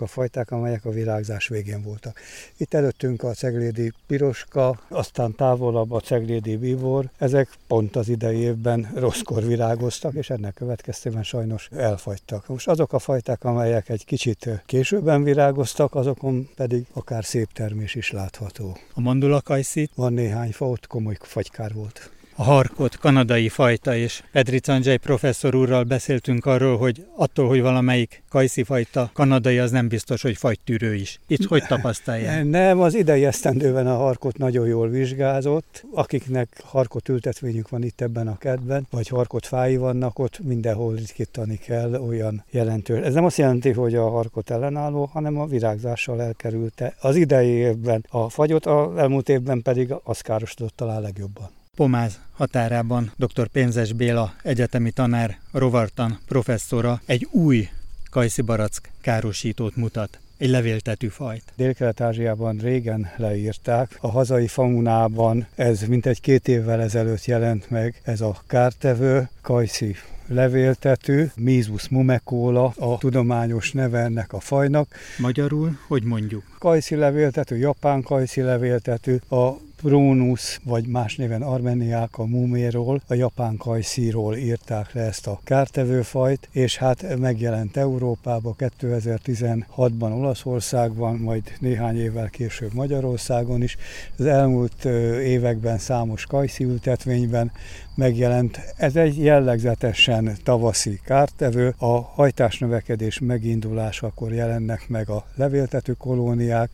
a 0.00 0.06
fajták, 0.06 0.50
amelyek 0.50 0.84
a 0.84 0.90
virágzás 0.90 1.48
végén 1.48 1.82
voltak. 1.82 2.20
Itt 2.56 2.74
előttünk 2.74 3.22
a 3.22 3.32
ceglédi 3.32 3.92
piroska, 4.06 4.80
aztán 4.88 5.34
távolabb 5.34 5.92
a 5.92 6.00
ceglédi 6.00 6.56
bíbor, 6.56 7.10
ezek 7.18 7.48
pont 7.66 7.96
az 7.96 8.08
idei 8.08 8.38
évben 8.38 8.90
rosszkor 8.94 9.46
virágoztak, 9.46 10.14
és 10.14 10.30
ennek 10.30 10.54
következtében 10.54 11.22
sajnos 11.22 11.68
elfagytak. 11.76 12.48
Most 12.48 12.68
azok 12.68 12.92
a 12.92 12.98
fajták, 12.98 13.44
amelyek 13.44 13.88
egy 13.88 14.04
kicsit 14.16 14.62
későbben 14.66 15.22
virágoztak, 15.22 15.94
azokon 15.94 16.48
pedig 16.54 16.86
akár 16.92 17.24
szép 17.24 17.52
termés 17.52 17.94
is 17.94 18.10
látható. 18.10 18.76
A 18.94 19.00
mandulakajszit? 19.00 19.90
Van 19.94 20.12
néhány 20.12 20.52
fa, 20.52 20.68
ott 20.68 20.86
komoly 20.86 21.16
fagykár 21.20 21.72
volt 21.72 22.10
a 22.38 22.42
harkot, 22.42 22.96
kanadai 22.96 23.48
fajta, 23.48 23.96
és 23.96 24.22
Pedri 24.32 24.58
Canjay 24.58 24.96
professzor 24.96 25.54
úrral 25.54 25.82
beszéltünk 25.82 26.46
arról, 26.46 26.76
hogy 26.76 27.06
attól, 27.16 27.48
hogy 27.48 27.60
valamelyik 27.60 28.22
kajszi 28.28 28.62
fajta 28.62 29.10
kanadai, 29.12 29.58
az 29.58 29.70
nem 29.70 29.88
biztos, 29.88 30.22
hogy 30.22 30.36
fagytűrő 30.36 30.94
is. 30.94 31.20
Itt 31.26 31.44
hogy 31.44 31.62
tapasztalják? 31.66 32.44
Nem, 32.56 32.80
az 32.80 32.94
idei 32.94 33.24
esztendőben 33.24 33.86
a 33.86 33.96
harkot 33.96 34.38
nagyon 34.38 34.66
jól 34.66 34.88
vizsgázott. 34.88 35.84
Akiknek 35.94 36.48
harkot 36.64 37.08
ültetvényük 37.08 37.68
van 37.68 37.82
itt 37.82 38.00
ebben 38.00 38.28
a 38.28 38.38
kedben, 38.38 38.86
vagy 38.90 39.08
harkot 39.08 39.46
fái 39.46 39.76
vannak, 39.76 40.18
ott 40.18 40.38
mindenhol 40.42 40.94
ritkítani 40.94 41.56
kell 41.56 41.94
olyan 41.94 42.44
jelentős. 42.50 43.04
Ez 43.04 43.14
nem 43.14 43.24
azt 43.24 43.38
jelenti, 43.38 43.70
hogy 43.70 43.94
a 43.94 44.08
harkot 44.08 44.50
ellenálló, 44.50 45.04
hanem 45.12 45.38
a 45.38 45.46
virágzással 45.46 46.22
elkerülte. 46.22 46.94
Az 47.00 47.16
idei 47.16 47.48
évben 47.48 48.04
a 48.08 48.28
fagyot, 48.28 48.66
az 48.66 48.96
elmúlt 48.96 49.28
évben 49.28 49.62
pedig 49.62 49.94
az 50.04 50.20
károsodott 50.20 50.76
talán 50.76 51.00
legjobban. 51.00 51.55
Pomáz 51.76 52.20
határában 52.32 53.12
dr. 53.16 53.46
Pénzes 53.46 53.92
Béla 53.92 54.34
egyetemi 54.42 54.90
tanár, 54.90 55.38
rovartan 55.52 56.18
professzora 56.26 57.00
egy 57.06 57.28
új 57.30 57.68
kajszibarack 58.10 58.90
károsítót 59.00 59.76
mutat 59.76 60.18
egy 60.36 60.48
levéltetű 60.48 61.08
fajt. 61.08 61.42
Dél-Kelet-Ázsiában 61.56 62.56
régen 62.56 63.10
leírták. 63.16 63.98
A 64.00 64.10
hazai 64.10 64.46
faunában 64.46 65.46
ez 65.54 65.82
mintegy 65.82 66.20
két 66.20 66.48
évvel 66.48 66.80
ezelőtt 66.80 67.24
jelent 67.24 67.70
meg, 67.70 68.00
ez 68.02 68.20
a 68.20 68.42
kártevő, 68.46 69.28
kajszi 69.42 69.94
levéltető, 70.26 71.32
Mizus 71.36 71.88
mumekóla, 71.88 72.72
a 72.76 72.98
tudományos 72.98 73.72
neve 73.72 73.98
ennek 73.98 74.32
a 74.32 74.40
fajnak. 74.40 74.88
Magyarul, 75.18 75.78
hogy 75.86 76.02
mondjuk? 76.02 76.42
Kajszi 76.58 76.94
levéltető, 76.94 77.56
japán 77.56 78.02
kajszi 78.02 78.40
levéltető, 78.40 79.22
a 79.28 79.56
Prónusz, 79.82 80.60
vagy 80.64 80.86
más 80.86 81.16
néven 81.16 81.42
Armeniák 81.42 82.18
a 82.18 82.24
muméról, 82.24 83.02
a 83.06 83.14
japán 83.14 83.56
kajszíról 83.56 84.36
írták 84.36 84.92
le 84.92 85.00
ezt 85.00 85.26
a 85.26 85.40
kártevőfajt, 85.44 86.48
és 86.52 86.76
hát 86.76 87.18
megjelent 87.18 87.76
Európába 87.76 88.54
2016-ban 88.58 90.18
Olaszországban, 90.18 91.16
majd 91.16 91.52
néhány 91.60 91.96
évvel 91.96 92.28
később 92.28 92.72
Magyarországon 92.74 93.62
is. 93.62 93.76
Az 94.18 94.26
elmúlt 94.26 94.84
években 95.24 95.78
számos 95.78 96.26
kajszi 96.26 96.64
ültetvényben 96.64 97.52
megjelent. 97.94 98.60
Ez 98.76 98.96
egy 98.96 99.18
jellegzetesen 99.18 100.36
tavaszi 100.42 101.00
kártevő. 101.04 101.74
A 101.78 102.00
hajtásnövekedés 102.00 103.18
megindulásakor 103.18 104.32
jelennek 104.32 104.88
meg 104.88 105.08
a 105.08 105.26
levéltető 105.34 105.92
kolóniák, 105.92 106.70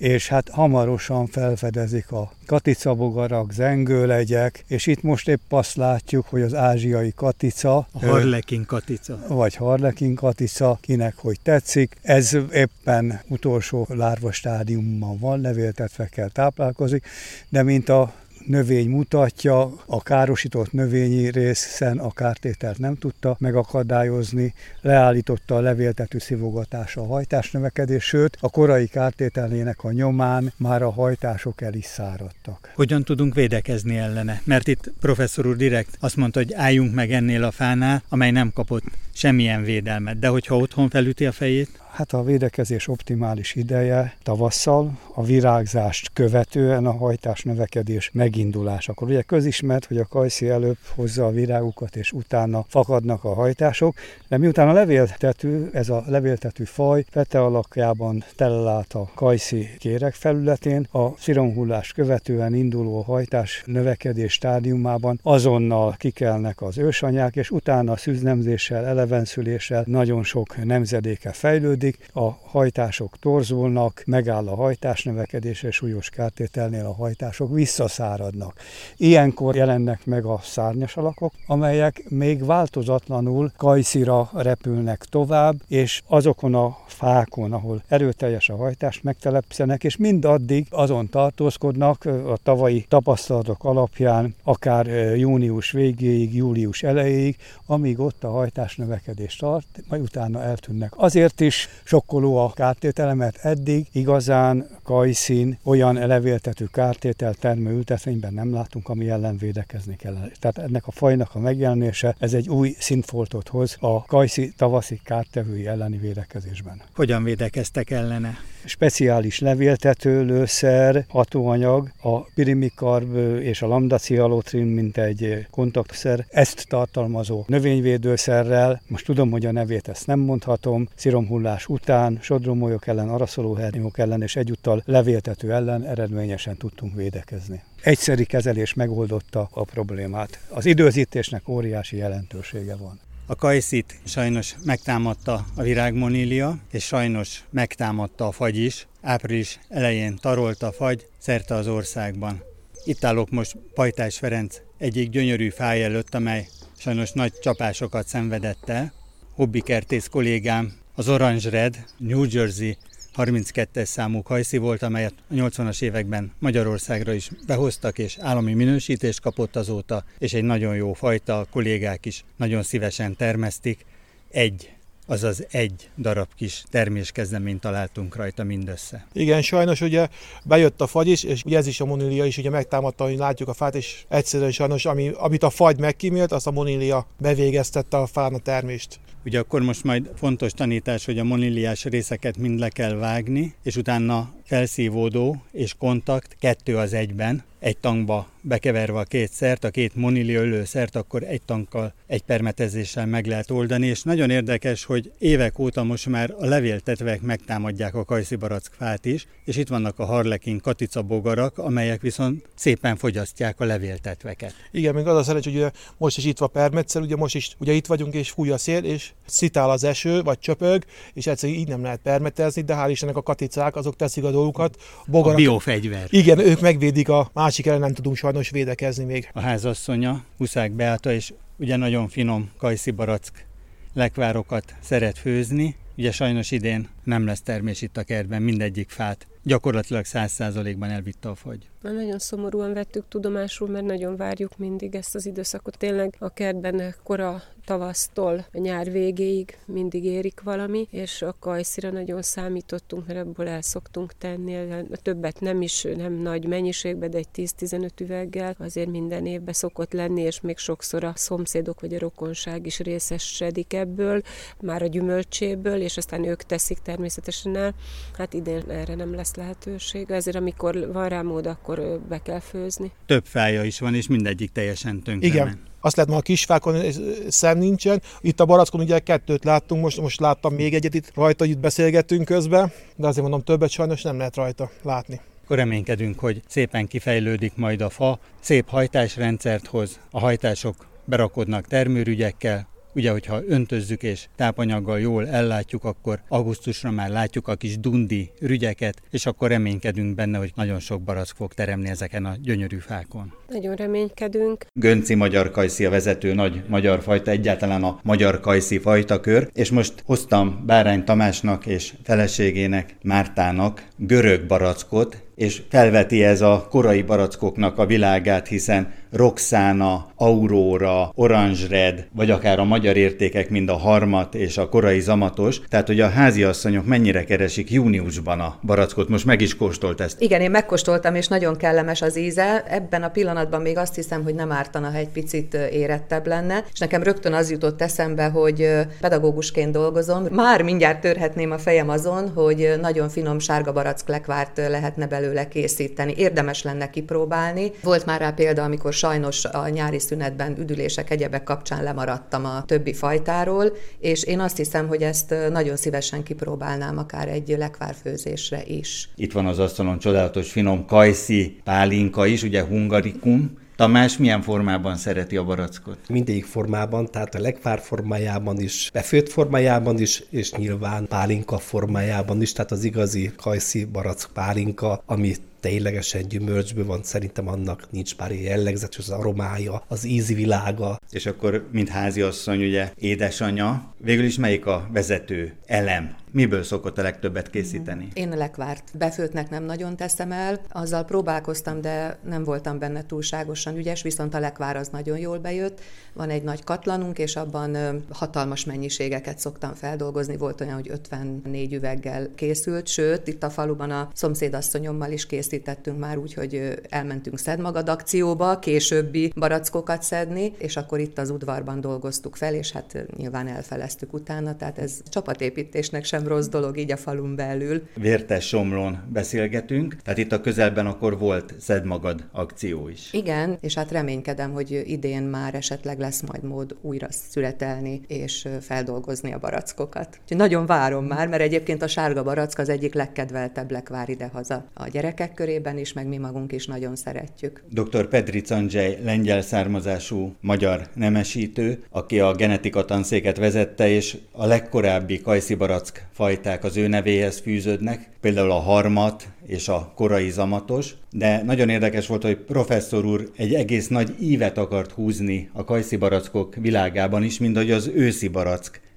és 0.00 0.28
hát 0.28 0.48
hamarosan 0.48 1.26
felfedezik 1.26 2.12
a 2.12 2.32
katicabogarak, 2.46 3.52
zengőlegyek, 3.52 4.64
és 4.66 4.86
itt 4.86 5.02
most 5.02 5.28
épp 5.28 5.52
azt 5.52 5.76
látjuk, 5.76 6.26
hogy 6.26 6.42
az 6.42 6.54
ázsiai 6.54 7.12
katica, 7.16 7.76
a 7.76 8.06
harlekin 8.06 8.64
katica, 8.66 9.18
vagy 9.28 9.54
harlekin 9.54 10.14
katica, 10.14 10.78
kinek 10.80 11.14
hogy 11.16 11.40
tetszik, 11.42 11.96
ez 12.02 12.36
éppen 12.52 13.20
utolsó 13.28 13.86
lárva 13.88 14.32
stádiumban 14.32 15.18
van, 15.18 15.40
levéltetve 15.40 16.06
kell 16.06 16.28
táplálkozik, 16.28 17.06
de 17.48 17.62
mint 17.62 17.88
a 17.88 18.12
növény 18.50 18.88
mutatja, 18.88 19.72
a 19.86 20.02
károsított 20.02 20.72
növényi 20.72 21.30
részen 21.30 21.98
a 21.98 22.10
kártételt 22.10 22.78
nem 22.78 22.96
tudta 22.96 23.36
megakadályozni, 23.38 24.54
leállította 24.80 25.56
a 25.56 25.60
levéltető 25.60 26.18
szivogatása 26.18 27.00
a 27.00 27.06
hajtás 27.06 27.50
növekedés, 27.50 28.04
sőt 28.04 28.36
a 28.40 28.48
korai 28.48 28.86
kártételnének 28.86 29.84
a 29.84 29.92
nyomán 29.92 30.52
már 30.56 30.82
a 30.82 30.90
hajtások 30.90 31.60
el 31.60 31.74
is 31.74 31.84
száradtak. 31.84 32.72
Hogyan 32.74 33.02
tudunk 33.02 33.34
védekezni 33.34 33.96
ellene? 33.96 34.40
Mert 34.44 34.68
itt 34.68 34.92
professzor 35.00 35.46
úr 35.46 35.56
direkt 35.56 35.96
azt 36.00 36.16
mondta, 36.16 36.38
hogy 36.38 36.52
álljunk 36.52 36.94
meg 36.94 37.12
ennél 37.12 37.44
a 37.44 37.50
fánál, 37.50 38.02
amely 38.08 38.30
nem 38.30 38.50
kapott 38.54 38.84
semmilyen 39.12 39.62
védelmet, 39.62 40.18
de 40.18 40.28
hogyha 40.28 40.56
otthon 40.56 40.88
felüti 40.88 41.26
a 41.26 41.32
fejét? 41.32 41.79
Hát 41.92 42.12
a 42.12 42.22
védekezés 42.22 42.88
optimális 42.88 43.54
ideje 43.54 44.14
tavasszal, 44.22 44.98
a 45.14 45.22
virágzást 45.22 46.10
követően 46.12 46.86
a 46.86 46.92
hajtás 46.92 47.42
növekedés 47.42 48.10
megindulásakor. 48.12 49.08
Ugye 49.08 49.22
közismert, 49.22 49.84
hogy 49.84 49.98
a 49.98 50.04
kajszi 50.04 50.48
előbb 50.48 50.76
hozza 50.94 51.26
a 51.26 51.30
virágukat, 51.30 51.96
és 51.96 52.12
utána 52.12 52.64
fakadnak 52.68 53.24
a 53.24 53.34
hajtások, 53.34 53.94
de 54.28 54.38
miután 54.38 54.68
a 54.68 54.72
levéltető, 54.72 55.70
ez 55.72 55.88
a 55.88 56.04
levéltető 56.06 56.64
faj 56.64 57.04
fete 57.10 57.40
alakjában 57.40 58.24
telelát 58.36 58.94
a 58.94 59.10
kajszi 59.14 59.68
kérek 59.78 60.14
felületén, 60.14 60.86
a 60.92 61.16
sziromhullást 61.18 61.92
követően 61.92 62.54
induló 62.54 63.00
hajtás 63.00 63.62
növekedés 63.66 64.32
stádiumában 64.32 65.20
azonnal 65.22 65.94
kikelnek 65.98 66.62
az 66.62 66.78
ősanyák, 66.78 67.36
és 67.36 67.50
utána 67.50 67.96
szűznemzéssel, 67.96 68.86
elevenszüléssel 68.86 69.84
nagyon 69.86 70.22
sok 70.22 70.64
nemzedéke 70.64 71.32
fejlődik, 71.32 71.78
fejlődik, 71.80 72.10
a 72.12 72.30
hajtások 72.50 73.18
torzulnak, 73.20 74.02
megáll 74.06 74.48
a 74.48 74.54
hajtás 74.54 75.04
növekedése, 75.04 75.68
és 75.68 75.74
súlyos 75.74 76.08
kártételnél 76.10 76.86
a 76.86 76.94
hajtások 76.94 77.52
visszaszáradnak. 77.52 78.54
Ilyenkor 78.96 79.56
jelennek 79.56 80.06
meg 80.06 80.24
a 80.24 80.40
szárnyas 80.42 80.96
alakok, 80.96 81.32
amelyek 81.46 82.04
még 82.08 82.44
változatlanul 82.44 83.52
kajszira 83.56 84.30
repülnek 84.32 85.04
tovább, 85.10 85.56
és 85.68 86.02
azokon 86.06 86.54
a 86.54 86.78
fákon, 86.86 87.52
ahol 87.52 87.82
erőteljes 87.88 88.48
a 88.48 88.56
hajtás, 88.56 89.00
megtelepszenek, 89.00 89.84
és 89.84 89.96
mindaddig 89.96 90.66
azon 90.70 91.08
tartózkodnak 91.08 92.04
a 92.04 92.38
tavalyi 92.42 92.84
tapasztalatok 92.88 93.64
alapján, 93.64 94.34
akár 94.42 94.86
június 95.16 95.70
végéig, 95.70 96.34
július 96.34 96.82
elejéig, 96.82 97.36
amíg 97.66 98.00
ott 98.00 98.24
a 98.24 98.30
hajtás 98.30 98.76
növekedés 98.76 99.36
tart, 99.36 99.66
majd 99.88 100.02
utána 100.02 100.42
eltűnnek. 100.42 100.92
Azért 100.96 101.40
is 101.40 101.68
sokkoló 101.82 102.36
a 102.36 102.52
kártétele, 102.52 103.14
mert 103.14 103.44
eddig 103.44 103.86
igazán 103.92 104.68
kajszín 104.82 105.58
olyan 105.64 105.94
levéltető 105.94 106.68
kártétel 106.72 107.34
termő 107.34 107.72
ültetvényben 107.72 108.34
nem 108.34 108.52
látunk, 108.52 108.88
ami 108.88 109.08
ellen 109.08 109.36
védekezni 109.36 109.96
kell. 109.96 110.14
Tehát 110.38 110.58
ennek 110.58 110.86
a 110.86 110.90
fajnak 110.90 111.34
a 111.34 111.38
megjelenése, 111.38 112.14
ez 112.18 112.34
egy 112.34 112.48
új 112.48 112.74
szintfoltot 112.78 113.48
hoz 113.48 113.76
a 113.80 114.04
kajszi 114.04 114.52
tavaszi 114.56 115.00
kártevői 115.04 115.66
elleni 115.66 115.96
védekezésben. 115.96 116.80
Hogyan 116.94 117.22
védekeztek 117.22 117.90
ellene? 117.90 118.38
Speciális 118.64 119.38
levéltetőlőszer, 119.38 121.04
hatóanyag, 121.08 121.90
a 122.02 122.20
pirimikarb 122.20 123.16
és 123.40 123.62
a 123.62 123.66
lambdacialotrin, 123.66 124.66
mint 124.66 124.96
egy 124.96 125.46
kontaktszer, 125.50 126.26
ezt 126.28 126.68
tartalmazó 126.68 127.44
növényvédőszerrel, 127.46 128.82
most 128.88 129.04
tudom, 129.04 129.30
hogy 129.30 129.46
a 129.46 129.52
nevét 129.52 129.88
ezt 129.88 130.06
nem 130.06 130.18
mondhatom, 130.18 130.88
sziromhullás 130.94 131.66
után, 131.66 132.18
sodromolyok 132.20 132.86
ellen, 132.86 133.08
araszolóhernyók 133.08 133.98
ellen 133.98 134.22
és 134.22 134.36
egyúttal 134.36 134.82
levéltető 134.86 135.52
ellen 135.52 135.86
eredményesen 135.86 136.56
tudtunk 136.56 136.94
védekezni 136.94 137.62
egyszeri 137.82 138.24
kezelés 138.24 138.74
megoldotta 138.74 139.48
a 139.52 139.64
problémát. 139.64 140.40
Az 140.48 140.66
időzítésnek 140.66 141.48
óriási 141.48 141.96
jelentősége 141.96 142.76
van. 142.76 143.00
A 143.30 143.34
kajszit 143.34 144.00
sajnos 144.04 144.54
megtámadta 144.64 145.46
a 145.56 145.62
virágmonília, 145.62 146.58
és 146.70 146.84
sajnos 146.84 147.44
megtámadta 147.50 148.26
a 148.26 148.32
fagy 148.32 148.56
is. 148.56 148.86
Április 149.02 149.58
elején 149.68 150.16
tarolta 150.16 150.66
a 150.66 150.72
fagy 150.72 151.06
szerte 151.18 151.54
az 151.54 151.66
országban. 151.66 152.42
Itt 152.84 153.04
állok 153.04 153.30
most 153.30 153.56
Pajtás 153.74 154.18
Ferenc 154.18 154.56
egyik 154.78 155.10
gyönyörű 155.10 155.48
fáj 155.48 155.84
előtt, 155.84 156.14
amely 156.14 156.48
sajnos 156.78 157.12
nagy 157.12 157.32
csapásokat 157.32 158.06
szenvedett 158.06 158.68
el. 158.68 158.92
Hobbi 159.34 159.60
kertész 159.60 160.06
kollégám 160.06 160.72
az 160.94 161.08
Orange 161.08 161.50
Red 161.50 161.84
New 161.98 162.24
Jersey 162.30 162.76
32-es 163.16 163.84
számú 163.84 164.22
kajszi 164.22 164.56
volt, 164.56 164.82
amelyet 164.82 165.14
a 165.30 165.34
80-as 165.34 165.82
években 165.82 166.32
Magyarországra 166.38 167.12
is 167.12 167.30
behoztak, 167.46 167.98
és 167.98 168.18
állami 168.20 168.54
minősítést 168.54 169.20
kapott 169.20 169.56
azóta, 169.56 170.04
és 170.18 170.32
egy 170.32 170.44
nagyon 170.44 170.74
jó 170.74 170.92
fajta, 170.92 171.38
a 171.38 171.46
kollégák 171.50 172.06
is 172.06 172.24
nagyon 172.36 172.62
szívesen 172.62 173.16
termesztik. 173.16 173.84
Egy 174.30 174.70
azaz 175.10 175.46
egy 175.50 175.90
darab 175.98 176.28
kis 176.36 176.64
terméskezleményt 176.70 177.60
találtunk 177.60 178.16
rajta 178.16 178.44
mindössze. 178.44 179.06
Igen, 179.12 179.42
sajnos 179.42 179.80
ugye 179.80 180.08
bejött 180.44 180.80
a 180.80 180.86
fagy 180.86 181.08
is, 181.08 181.22
és 181.22 181.44
ugye 181.44 181.56
ez 181.56 181.66
is 181.66 181.80
a 181.80 181.84
monília 181.84 182.24
is 182.24 182.38
ugye 182.38 182.50
megtámadta, 182.50 183.04
hogy 183.04 183.16
látjuk 183.16 183.48
a 183.48 183.54
fát, 183.54 183.74
és 183.74 184.04
egyszerűen 184.08 184.50
sajnos, 184.52 184.86
ami, 184.86 185.10
amit 185.14 185.42
a 185.42 185.50
fagy 185.50 185.78
megkímélt, 185.78 186.32
azt 186.32 186.46
a 186.46 186.50
monília 186.50 187.06
bevégeztette 187.18 187.96
a 187.96 188.06
fán 188.06 188.34
a 188.34 188.38
termést. 188.38 189.00
Ugye 189.24 189.38
akkor 189.38 189.62
most 189.62 189.84
majd 189.84 190.10
fontos 190.14 190.52
tanítás, 190.52 191.04
hogy 191.04 191.18
a 191.18 191.24
moniliás 191.24 191.84
részeket 191.84 192.36
mind 192.36 192.58
le 192.58 192.68
kell 192.68 192.94
vágni, 192.94 193.54
és 193.62 193.76
utána 193.76 194.32
felszívódó 194.50 195.42
és 195.52 195.74
kontakt 195.78 196.36
kettő 196.38 196.76
az 196.76 196.92
egyben, 196.92 197.44
egy 197.60 197.78
tankba 197.78 198.28
bekeverve 198.40 198.98
a 198.98 199.04
két 199.04 199.32
szert, 199.32 199.64
a 199.64 199.70
két 199.70 199.94
monili 199.94 200.64
szert, 200.64 200.96
akkor 200.96 201.22
egy 201.22 201.42
tankkal, 201.42 201.94
egy 202.06 202.22
permetezéssel 202.22 203.06
meg 203.06 203.26
lehet 203.26 203.50
oldani, 203.50 203.86
és 203.86 204.02
nagyon 204.02 204.30
érdekes, 204.30 204.84
hogy 204.84 205.12
évek 205.18 205.58
óta 205.58 205.84
most 205.84 206.06
már 206.06 206.34
a 206.38 206.46
levéltetvek 206.46 207.20
megtámadják 207.20 207.94
a 207.94 208.04
kajszibarack 208.04 208.72
fát 208.78 209.04
is, 209.04 209.26
és 209.44 209.56
itt 209.56 209.68
vannak 209.68 209.98
a 209.98 210.04
harlekin 210.04 210.60
katica 210.60 211.02
bogarak, 211.02 211.58
amelyek 211.58 212.00
viszont 212.00 212.48
szépen 212.54 212.96
fogyasztják 212.96 213.60
a 213.60 213.64
levéltetveket. 213.64 214.54
Igen, 214.70 214.94
még 214.94 215.06
az 215.06 215.16
a 215.16 215.22
szerencs, 215.22 215.44
hogy 215.44 215.66
most 215.96 216.16
is 216.16 216.24
itt 216.24 216.38
van 216.38 216.50
permetszer, 216.52 217.02
ugye 217.02 217.16
most 217.16 217.34
is 217.34 217.50
ugye 217.58 217.72
itt 217.72 217.86
vagyunk, 217.86 218.14
és 218.14 218.30
fúj 218.30 218.50
a 218.50 218.58
szél, 218.58 218.84
és 218.84 219.10
szitál 219.26 219.70
az 219.70 219.84
eső, 219.84 220.22
vagy 220.22 220.38
csöpög, 220.38 220.84
és 221.14 221.26
egyszerűen 221.26 221.58
így 221.58 221.68
nem 221.68 221.82
lehet 221.82 222.00
permetezni, 222.02 222.62
de 222.62 222.74
hál' 222.76 222.90
Istennek 222.90 223.16
a 223.16 223.22
katicák, 223.22 223.76
azok 223.76 223.96
teszik 223.96 224.24
a 224.24 224.30
dolgukat. 224.40 224.76
Bogarak, 225.06 225.38
a 225.38 225.40
biofegyver. 225.40 226.06
Igen, 226.08 226.38
ők 226.38 226.60
megvédik 226.60 227.08
a 227.08 227.30
másik 227.32 227.66
ellen, 227.66 227.80
nem 227.80 227.94
tudunk 227.94 228.16
sajnos 228.16 228.50
védekezni 228.50 229.04
még. 229.04 229.28
A 229.32 229.40
házasszonya, 229.40 230.24
Huszák 230.36 230.72
Beáta, 230.72 231.12
és 231.12 231.32
ugye 231.56 231.76
nagyon 231.76 232.08
finom 232.08 232.50
kajszi 232.58 232.90
barack 232.90 233.46
lekvárokat 233.94 234.74
szeret 234.80 235.18
főzni. 235.18 235.76
Ugye 235.96 236.12
sajnos 236.12 236.50
idén 236.50 236.88
nem 237.04 237.26
lesz 237.26 237.42
termés 237.42 237.82
itt 237.82 237.96
a 237.96 238.02
kertben, 238.02 238.42
mindegyik 238.42 238.90
fát 238.90 239.26
gyakorlatilag 239.42 240.04
száz 240.04 240.32
százalékban 240.32 240.90
elvitte 240.90 241.28
a 241.28 241.34
fagy. 241.34 241.69
Már 241.82 241.92
nagyon 241.92 242.18
szomorúan 242.18 242.72
vettük 242.72 243.04
tudomásul, 243.08 243.68
mert 243.68 243.84
nagyon 243.84 244.16
várjuk 244.16 244.56
mindig 244.56 244.94
ezt 244.94 245.14
az 245.14 245.26
időszakot. 245.26 245.78
Tényleg 245.78 246.14
a 246.18 246.28
kertben 246.28 246.94
kora 247.02 247.42
tavasztól 247.64 248.46
a 248.52 248.58
nyár 248.58 248.90
végéig 248.90 249.58
mindig 249.66 250.04
érik 250.04 250.40
valami, 250.40 250.88
és 250.90 251.22
a 251.22 251.36
kajszira 251.38 251.90
nagyon 251.90 252.22
számítottunk, 252.22 253.06
mert 253.06 253.18
ebből 253.18 253.48
el 253.48 253.62
szoktunk 253.62 254.12
tenni, 254.18 254.56
többet 255.02 255.40
nem 255.40 255.62
is, 255.62 255.82
nem 255.96 256.12
nagy 256.12 256.46
mennyiségben, 256.46 257.10
de 257.10 257.18
egy 257.18 257.28
10-15 257.34 258.00
üveggel 258.00 258.54
azért 258.58 258.88
minden 258.88 259.26
évben 259.26 259.54
szokott 259.54 259.92
lenni, 259.92 260.20
és 260.20 260.40
még 260.40 260.58
sokszor 260.58 261.04
a 261.04 261.12
szomszédok 261.16 261.80
vagy 261.80 261.94
a 261.94 261.98
rokonság 261.98 262.66
is 262.66 262.78
részesedik 262.78 263.72
ebből, 263.72 264.22
már 264.60 264.82
a 264.82 264.86
gyümölcséből, 264.86 265.80
és 265.80 265.96
aztán 265.96 266.24
ők 266.24 266.42
teszik 266.42 266.78
természetesen 266.78 267.56
el. 267.56 267.74
Hát 268.18 268.34
idén 268.34 268.62
erre 268.68 268.94
nem 268.94 269.14
lesz 269.14 269.34
lehetőség, 269.34 270.10
ezért 270.10 270.36
amikor 270.36 270.92
van 270.92 271.08
rá 271.08 271.22
mód, 271.22 271.46
akkor 271.46 271.69
be 272.08 272.18
kell 272.22 272.40
főzni. 272.40 272.92
Több 273.06 273.24
fája 273.24 273.64
is 273.64 273.80
van, 273.80 273.94
és 273.94 274.08
mindegyik 274.08 274.52
teljesen 274.52 275.02
tönkre 275.02 275.26
Igen. 275.26 275.68
Azt 275.80 275.96
lehet, 275.96 276.10
hogy 276.10 276.20
a 276.20 276.24
kisfákon 276.24 276.84
szem 277.28 277.58
nincsen. 277.58 278.02
Itt 278.20 278.40
a 278.40 278.44
barackon 278.44 278.80
ugye 278.80 278.98
kettőt 278.98 279.44
láttunk, 279.44 279.82
most, 279.82 280.00
most 280.00 280.20
láttam 280.20 280.54
még 280.54 280.74
egyet 280.74 280.94
itt 280.94 281.12
rajta, 281.14 281.44
hogy 281.44 281.52
itt 281.52 281.60
beszélgettünk 281.60 282.24
közben, 282.24 282.72
de 282.96 283.06
azért 283.06 283.22
mondom, 283.22 283.42
többet 283.42 283.70
sajnos 283.70 284.02
nem 284.02 284.16
lehet 284.16 284.36
rajta 284.36 284.70
látni. 284.82 285.20
Akkor 285.44 285.56
reménykedünk, 285.56 286.18
hogy 286.18 286.42
szépen 286.46 286.86
kifejlődik 286.86 287.52
majd 287.56 287.80
a 287.80 287.88
fa, 287.88 288.18
szép 288.40 288.68
hajtásrendszert 288.68 289.66
hoz, 289.66 290.00
a 290.10 290.20
hajtások 290.20 290.74
berakodnak 291.04 291.66
termőrügyekkel, 291.66 292.68
Ugye, 292.94 293.10
hogyha 293.10 293.42
öntözzük 293.46 294.02
és 294.02 294.26
tápanyaggal 294.36 295.00
jól 295.00 295.28
ellátjuk, 295.28 295.84
akkor 295.84 296.20
augusztusra 296.28 296.90
már 296.90 297.10
látjuk 297.10 297.48
a 297.48 297.54
kis 297.54 297.78
dundi 297.78 298.30
rügyeket, 298.40 299.02
és 299.10 299.26
akkor 299.26 299.48
reménykedünk 299.48 300.14
benne, 300.14 300.38
hogy 300.38 300.52
nagyon 300.54 300.78
sok 300.78 301.02
barack 301.02 301.36
fog 301.36 301.52
teremni 301.52 301.88
ezeken 301.88 302.24
a 302.24 302.34
gyönyörű 302.42 302.76
fákon. 302.76 303.32
Nagyon 303.48 303.74
reménykedünk. 303.74 304.66
Gönci 304.72 305.14
magyar 305.14 305.50
kajszi 305.50 305.84
a 305.84 305.90
vezető 305.90 306.34
nagy 306.34 306.62
magyar 306.68 307.02
fajta, 307.02 307.30
egyáltalán 307.30 307.82
a 307.82 308.00
magyar 308.02 308.40
kajszi 308.40 308.78
fajtakör, 308.78 309.50
és 309.52 309.70
most 309.70 310.02
hoztam 310.04 310.62
Bárány 310.66 311.04
Tamásnak 311.04 311.66
és 311.66 311.94
feleségének, 312.02 312.96
Mártának 313.02 313.84
görög 313.96 314.46
barackot, 314.46 315.22
és 315.34 315.62
felveti 315.70 316.24
ez 316.24 316.40
a 316.40 316.66
korai 316.70 317.02
barackoknak 317.02 317.78
a 317.78 317.86
világát, 317.86 318.48
hiszen 318.48 318.92
Roxana, 319.12 320.06
Aurora, 320.16 321.12
Orange 321.14 321.66
Red, 321.68 322.06
vagy 322.12 322.30
akár 322.30 322.58
a 322.58 322.64
magyar 322.64 322.96
értékek, 322.96 323.50
mind 323.50 323.68
a 323.68 323.76
harmat 323.76 324.34
és 324.34 324.58
a 324.58 324.68
korai 324.68 325.00
zamatos. 325.00 325.60
Tehát, 325.68 325.86
hogy 325.86 326.00
a 326.00 326.08
háziasszonyok 326.08 326.86
mennyire 326.86 327.24
keresik 327.24 327.70
júniusban 327.70 328.40
a 328.40 328.58
barackot. 328.62 329.08
Most 329.08 329.24
meg 329.24 329.40
is 329.40 329.56
kóstolt 329.56 330.00
ezt. 330.00 330.20
Igen, 330.20 330.40
én 330.40 330.50
megkóstoltam, 330.50 331.14
és 331.14 331.28
nagyon 331.28 331.56
kellemes 331.56 332.02
az 332.02 332.18
íze. 332.18 332.64
Ebben 332.68 333.02
a 333.02 333.08
pillanatban 333.08 333.60
még 333.60 333.78
azt 333.78 333.94
hiszem, 333.94 334.22
hogy 334.22 334.34
nem 334.34 334.52
ártana, 334.52 334.90
ha 334.90 334.96
egy 334.96 335.08
picit 335.08 335.54
érettebb 335.54 336.26
lenne. 336.26 336.64
És 336.72 336.78
nekem 336.78 337.02
rögtön 337.02 337.32
az 337.32 337.50
jutott 337.50 337.82
eszembe, 337.82 338.28
hogy 338.28 338.68
pedagógusként 339.00 339.72
dolgozom. 339.72 340.26
Már 340.30 340.62
mindjárt 340.62 341.00
törhetném 341.00 341.50
a 341.50 341.58
fejem 341.58 341.88
azon, 341.88 342.30
hogy 342.34 342.72
nagyon 342.80 343.08
finom 343.08 343.38
sárga 343.38 343.72
barack 343.72 344.08
lekvárt 344.08 344.56
lehetne 344.56 345.06
belőle 345.06 345.29
készíteni. 345.48 346.14
Érdemes 346.16 346.62
lenne 346.62 346.90
kipróbálni. 346.90 347.72
Volt 347.82 348.06
már 348.06 348.20
rá 348.20 348.30
példa, 348.30 348.62
amikor 348.62 348.92
sajnos 348.92 349.44
a 349.44 349.68
nyári 349.68 349.98
szünetben 349.98 350.56
üdülések, 350.58 351.10
egyebek 351.10 351.42
kapcsán 351.42 351.82
lemaradtam 351.82 352.44
a 352.44 352.64
többi 352.64 352.92
fajtáról, 352.92 353.72
és 353.98 354.22
én 354.22 354.40
azt 354.40 354.56
hiszem, 354.56 354.88
hogy 354.88 355.02
ezt 355.02 355.34
nagyon 355.50 355.76
szívesen 355.76 356.22
kipróbálnám 356.22 356.98
akár 356.98 357.28
egy 357.28 357.54
lekvárfőzésre 357.58 358.62
is. 358.66 359.08
Itt 359.16 359.32
van 359.32 359.46
az 359.46 359.58
asztalon 359.58 359.98
csodálatos 359.98 360.50
finom 360.50 360.84
kajszi 360.86 361.60
pálinka 361.64 362.26
is, 362.26 362.42
ugye 362.42 362.64
hungarikum, 362.64 363.58
Tamás 363.80 364.16
milyen 364.16 364.42
formában 364.42 364.96
szereti 364.96 365.36
a 365.36 365.44
barackot? 365.44 365.98
Mindegyik 366.08 366.44
formában, 366.44 367.06
tehát 367.10 367.34
a 367.34 367.40
legvár 367.40 367.80
formájában 367.80 368.60
is, 368.60 368.90
befőtt 368.92 369.28
formájában 369.28 369.98
is, 369.98 370.22
és 370.30 370.52
nyilván 370.52 371.06
pálinka 371.06 371.58
formájában 371.58 372.42
is, 372.42 372.52
tehát 372.52 372.70
az 372.70 372.84
igazi 372.84 373.32
kajszi 373.36 373.84
barack 373.84 374.30
pálinka, 374.32 375.02
amit 375.06 375.40
ténylegesen 375.60 376.28
gyümölcsből 376.28 376.86
van, 376.86 377.02
szerintem 377.02 377.48
annak 377.48 377.90
nincs 377.90 378.14
pár 378.14 378.32
jellegzetes 378.32 378.98
az 378.98 379.10
aromája, 379.10 379.84
az 379.88 380.04
ízi 380.04 380.34
világa. 380.34 381.00
És 381.10 381.26
akkor, 381.26 381.68
mint 381.72 381.88
háziasszony, 381.88 382.64
ugye 382.64 382.92
édesanyja, 382.94 383.94
végül 383.98 384.24
is 384.24 384.36
melyik 384.36 384.66
a 384.66 384.88
vezető 384.92 385.54
elem 385.66 386.18
Miből 386.32 386.62
szokott 386.62 386.98
a 386.98 387.02
legtöbbet 387.02 387.50
készíteni? 387.50 388.08
Én 388.12 388.32
a 388.32 388.36
lekvárt 388.36 388.90
befőtnek 388.98 389.50
nem 389.50 389.64
nagyon 389.64 389.96
teszem 389.96 390.32
el, 390.32 390.60
azzal 390.68 391.04
próbálkoztam, 391.04 391.80
de 391.80 392.18
nem 392.24 392.44
voltam 392.44 392.78
benne 392.78 393.06
túlságosan 393.06 393.76
ügyes, 393.76 394.02
viszont 394.02 394.34
a 394.34 394.38
lekvár 394.38 394.76
az 394.76 394.88
nagyon 394.88 395.18
jól 395.18 395.38
bejött. 395.38 395.80
Van 396.12 396.30
egy 396.30 396.42
nagy 396.42 396.64
katlanunk, 396.64 397.18
és 397.18 397.36
abban 397.36 398.02
hatalmas 398.10 398.64
mennyiségeket 398.64 399.38
szoktam 399.38 399.74
feldolgozni. 399.74 400.36
Volt 400.36 400.60
olyan, 400.60 400.74
hogy 400.74 400.90
54 400.90 401.72
üveggel 401.72 402.28
készült, 402.34 402.86
sőt, 402.86 403.28
itt 403.28 403.42
a 403.42 403.50
faluban 403.50 403.90
a 403.90 404.10
szomszédasszonyommal 404.14 405.10
is 405.10 405.26
készítettünk 405.50 405.98
már 405.98 406.16
úgy, 406.16 406.34
hogy 406.34 406.80
elmentünk 406.88 407.38
Szedmagad 407.38 407.88
akcióba, 407.88 408.58
későbbi 408.58 409.32
barackokat 409.36 410.02
szedni, 410.02 410.52
és 410.58 410.76
akkor 410.76 410.98
itt 411.00 411.18
az 411.18 411.30
udvarban 411.30 411.80
dolgoztuk 411.80 412.36
fel, 412.36 412.54
és 412.54 412.72
hát 412.72 413.06
nyilván 413.16 413.48
elfeleztük 413.48 414.12
utána, 414.12 414.56
tehát 414.56 414.78
ez 414.78 415.00
csapatépítésnek 415.08 416.04
sem 416.04 416.18
sem 416.20 416.28
rossz 416.28 416.46
dolog 416.46 416.78
így 416.78 416.92
a 416.92 416.96
falun 416.96 417.34
belül. 417.34 417.82
Vértes 417.94 418.46
Somlón 418.46 419.02
beszélgetünk, 419.12 419.96
tehát 420.02 420.18
itt 420.18 420.32
a 420.32 420.40
közelben 420.40 420.86
akkor 420.86 421.18
volt 421.18 421.54
Szed 421.58 421.84
Magad 421.84 422.24
akció 422.32 422.88
is. 422.88 423.12
Igen, 423.12 423.58
és 423.60 423.74
hát 423.74 423.90
reménykedem, 423.90 424.52
hogy 424.52 424.82
idén 424.86 425.22
már 425.22 425.54
esetleg 425.54 425.98
lesz 425.98 426.20
majd 426.20 426.42
mód 426.42 426.76
újra 426.80 427.06
születelni 427.10 428.00
és 428.06 428.48
feldolgozni 428.60 429.32
a 429.32 429.38
barackokat. 429.38 430.18
Úgyhogy 430.22 430.36
nagyon 430.36 430.66
várom 430.66 431.04
már, 431.04 431.28
mert 431.28 431.42
egyébként 431.42 431.82
a 431.82 431.86
sárga 431.86 432.22
barack 432.22 432.58
az 432.58 432.68
egyik 432.68 432.94
legkedveltebb 432.94 433.70
lekvár 433.70 434.08
idehaza 434.08 434.64
a 434.74 434.88
gyerekek 434.88 435.34
körében 435.40 435.78
is, 435.78 435.92
meg 435.92 436.06
mi 436.06 436.16
magunk 436.16 436.52
is 436.52 436.66
nagyon 436.66 436.96
szeretjük. 436.96 437.62
Dr. 437.68 438.08
Petri 438.08 438.40
Candzsej, 438.40 438.98
lengyel 439.04 439.42
származású 439.42 440.34
magyar 440.40 440.88
nemesítő, 440.94 441.82
aki 441.90 442.20
a 442.20 442.34
genetika 442.34 442.84
tanszéket 442.84 443.36
vezette, 443.36 443.88
és 443.88 444.16
a 444.32 444.46
legkorábbi 444.46 445.20
kajszi 445.20 445.54
barack 445.54 446.06
fajták 446.12 446.64
az 446.64 446.76
ő 446.76 446.86
nevéhez 446.88 447.38
fűződnek, 447.38 448.08
például 448.20 448.50
a 448.50 448.60
harmat 448.60 449.28
és 449.46 449.68
a 449.68 449.92
korai 449.94 450.30
zamatos, 450.30 450.94
de 451.10 451.42
nagyon 451.42 451.68
érdekes 451.68 452.06
volt, 452.06 452.22
hogy 452.22 452.36
professzor 452.36 453.04
úr 453.04 453.30
egy 453.36 453.54
egész 453.54 453.88
nagy 453.88 454.14
ívet 454.18 454.58
akart 454.58 454.92
húzni 454.92 455.50
a 455.52 455.64
kajszi 455.64 455.96
barackok 455.96 456.54
világában 456.54 457.22
is, 457.22 457.38
mint 457.38 457.56
hogy 457.56 457.70
az 457.70 457.90
őszi 457.94 458.28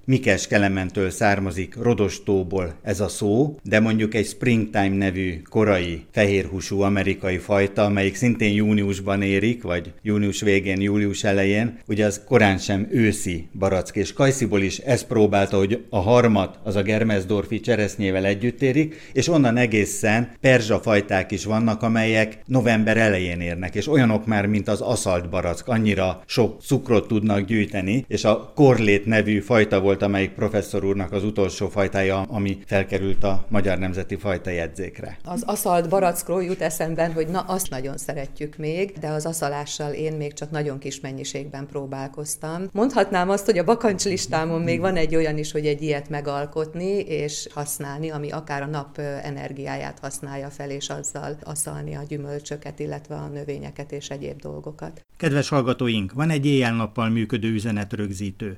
Mikes 0.06 0.48
Kelementől 0.48 1.10
származik 1.10 1.76
Rodostóból 1.76 2.74
ez 2.82 3.00
a 3.00 3.08
szó, 3.08 3.60
de 3.64 3.80
mondjuk 3.80 4.14
egy 4.14 4.26
Springtime 4.26 4.90
nevű 4.90 5.42
korai 5.50 6.06
fehérhúsú 6.12 6.82
amerikai 6.82 7.38
fajta, 7.38 7.84
amelyik 7.84 8.16
szintén 8.16 8.54
júniusban 8.54 9.22
érik, 9.22 9.64
vagy 9.64 9.94
június 10.02 10.42
végén, 10.42 10.82
július 10.82 11.24
elején, 11.24 11.78
ugye 11.88 12.06
az 12.06 12.22
korán 12.26 12.58
sem 12.58 12.88
őszi 12.92 13.48
barack, 13.60 13.96
és 13.96 14.14
Kajsziból 14.14 14.62
is 14.62 14.78
ezt 14.78 15.08
próbálta, 15.08 15.58
hogy 15.58 15.86
a 15.90 16.00
harmat 16.00 16.60
az 16.64 16.76
a 16.76 16.82
Germesdorfi 16.82 17.60
cseresznyével 17.60 18.26
együtt 18.26 18.62
érik, 18.62 19.10
és 19.14 19.28
onnan 19.28 19.58
egészen 19.58 20.32
perzsa 20.42 20.80
fajták 20.80 21.32
is 21.32 21.46
vannak, 21.46 21.82
amelyek 21.82 22.40
november 22.46 22.98
elején 22.98 23.40
érnek, 23.40 23.76
és 23.76 23.88
olyanok 23.88 24.26
már, 24.26 24.46
mint 24.46 24.68
az 24.68 24.82
aszalt 24.82 25.30
barack, 25.30 25.68
annyira 25.68 26.24
sok 26.26 26.62
cukrot 26.62 27.08
tudnak 27.08 27.46
gyűjteni, 27.46 28.06
és 28.08 28.24
a 28.24 28.52
korlét 28.56 29.06
nevű 29.06 29.40
fajta 29.40 29.80
volt 29.80 29.92
volt, 29.94 30.06
amelyik 30.06 30.32
professzor 30.32 30.84
úrnak 30.84 31.12
az 31.12 31.24
utolsó 31.24 31.70
fajtája, 31.70 32.22
ami 32.22 32.58
felkerült 32.66 33.24
a 33.24 33.46
Magyar 33.50 33.78
Nemzeti 33.78 34.16
Fajta 34.16 34.50
jegyzékre. 34.50 35.18
Az 35.24 35.44
aszalt 35.46 35.90
barackról 35.90 36.44
jut 36.44 36.62
eszemben, 36.62 37.14
hogy 37.14 37.28
na 37.28 37.40
azt 37.40 37.70
nagyon 37.70 37.98
szeretjük 37.98 38.58
még, 38.58 38.92
de 39.00 39.08
az 39.08 39.26
aszalással 39.26 39.92
én 39.92 40.14
még 40.14 40.34
csak 40.34 40.52
nagyon 40.52 40.80
kis 40.80 41.00
mennyiségben 41.00 41.68
próbálkoztam. 41.68 42.68
Mondhatnám 42.72 43.30
azt, 43.30 43.46
hogy 43.46 43.58
a 43.58 43.64
bakancs 43.64 44.04
listámon 44.04 44.62
még 44.62 44.80
van 44.80 44.96
egy 44.96 45.16
olyan 45.16 45.38
is, 45.38 45.52
hogy 45.52 45.66
egy 45.66 45.82
ilyet 45.82 46.10
megalkotni 46.10 47.00
és 47.00 47.48
használni, 47.54 48.10
ami 48.10 48.32
akár 48.32 48.62
a 48.62 48.68
nap 48.68 48.98
energiáját 49.24 50.00
használja 50.00 50.50
fel, 50.50 50.70
és 50.70 50.90
azzal 50.90 51.38
aszalni 51.44 51.96
a 51.96 52.04
gyümölcsöket, 52.08 52.80
illetve 52.80 53.16
a 53.16 53.28
növényeket 53.28 53.92
és 53.92 54.10
egyéb 54.10 54.42
dolgokat. 54.42 55.02
Kedves 55.18 55.50
hallgatóink, 55.50 56.14
van 56.14 56.30
egy 56.30 56.46
éjjel-nappal 56.46 57.10
működő 57.10 57.52
üzenetrögzítő. 57.52 58.58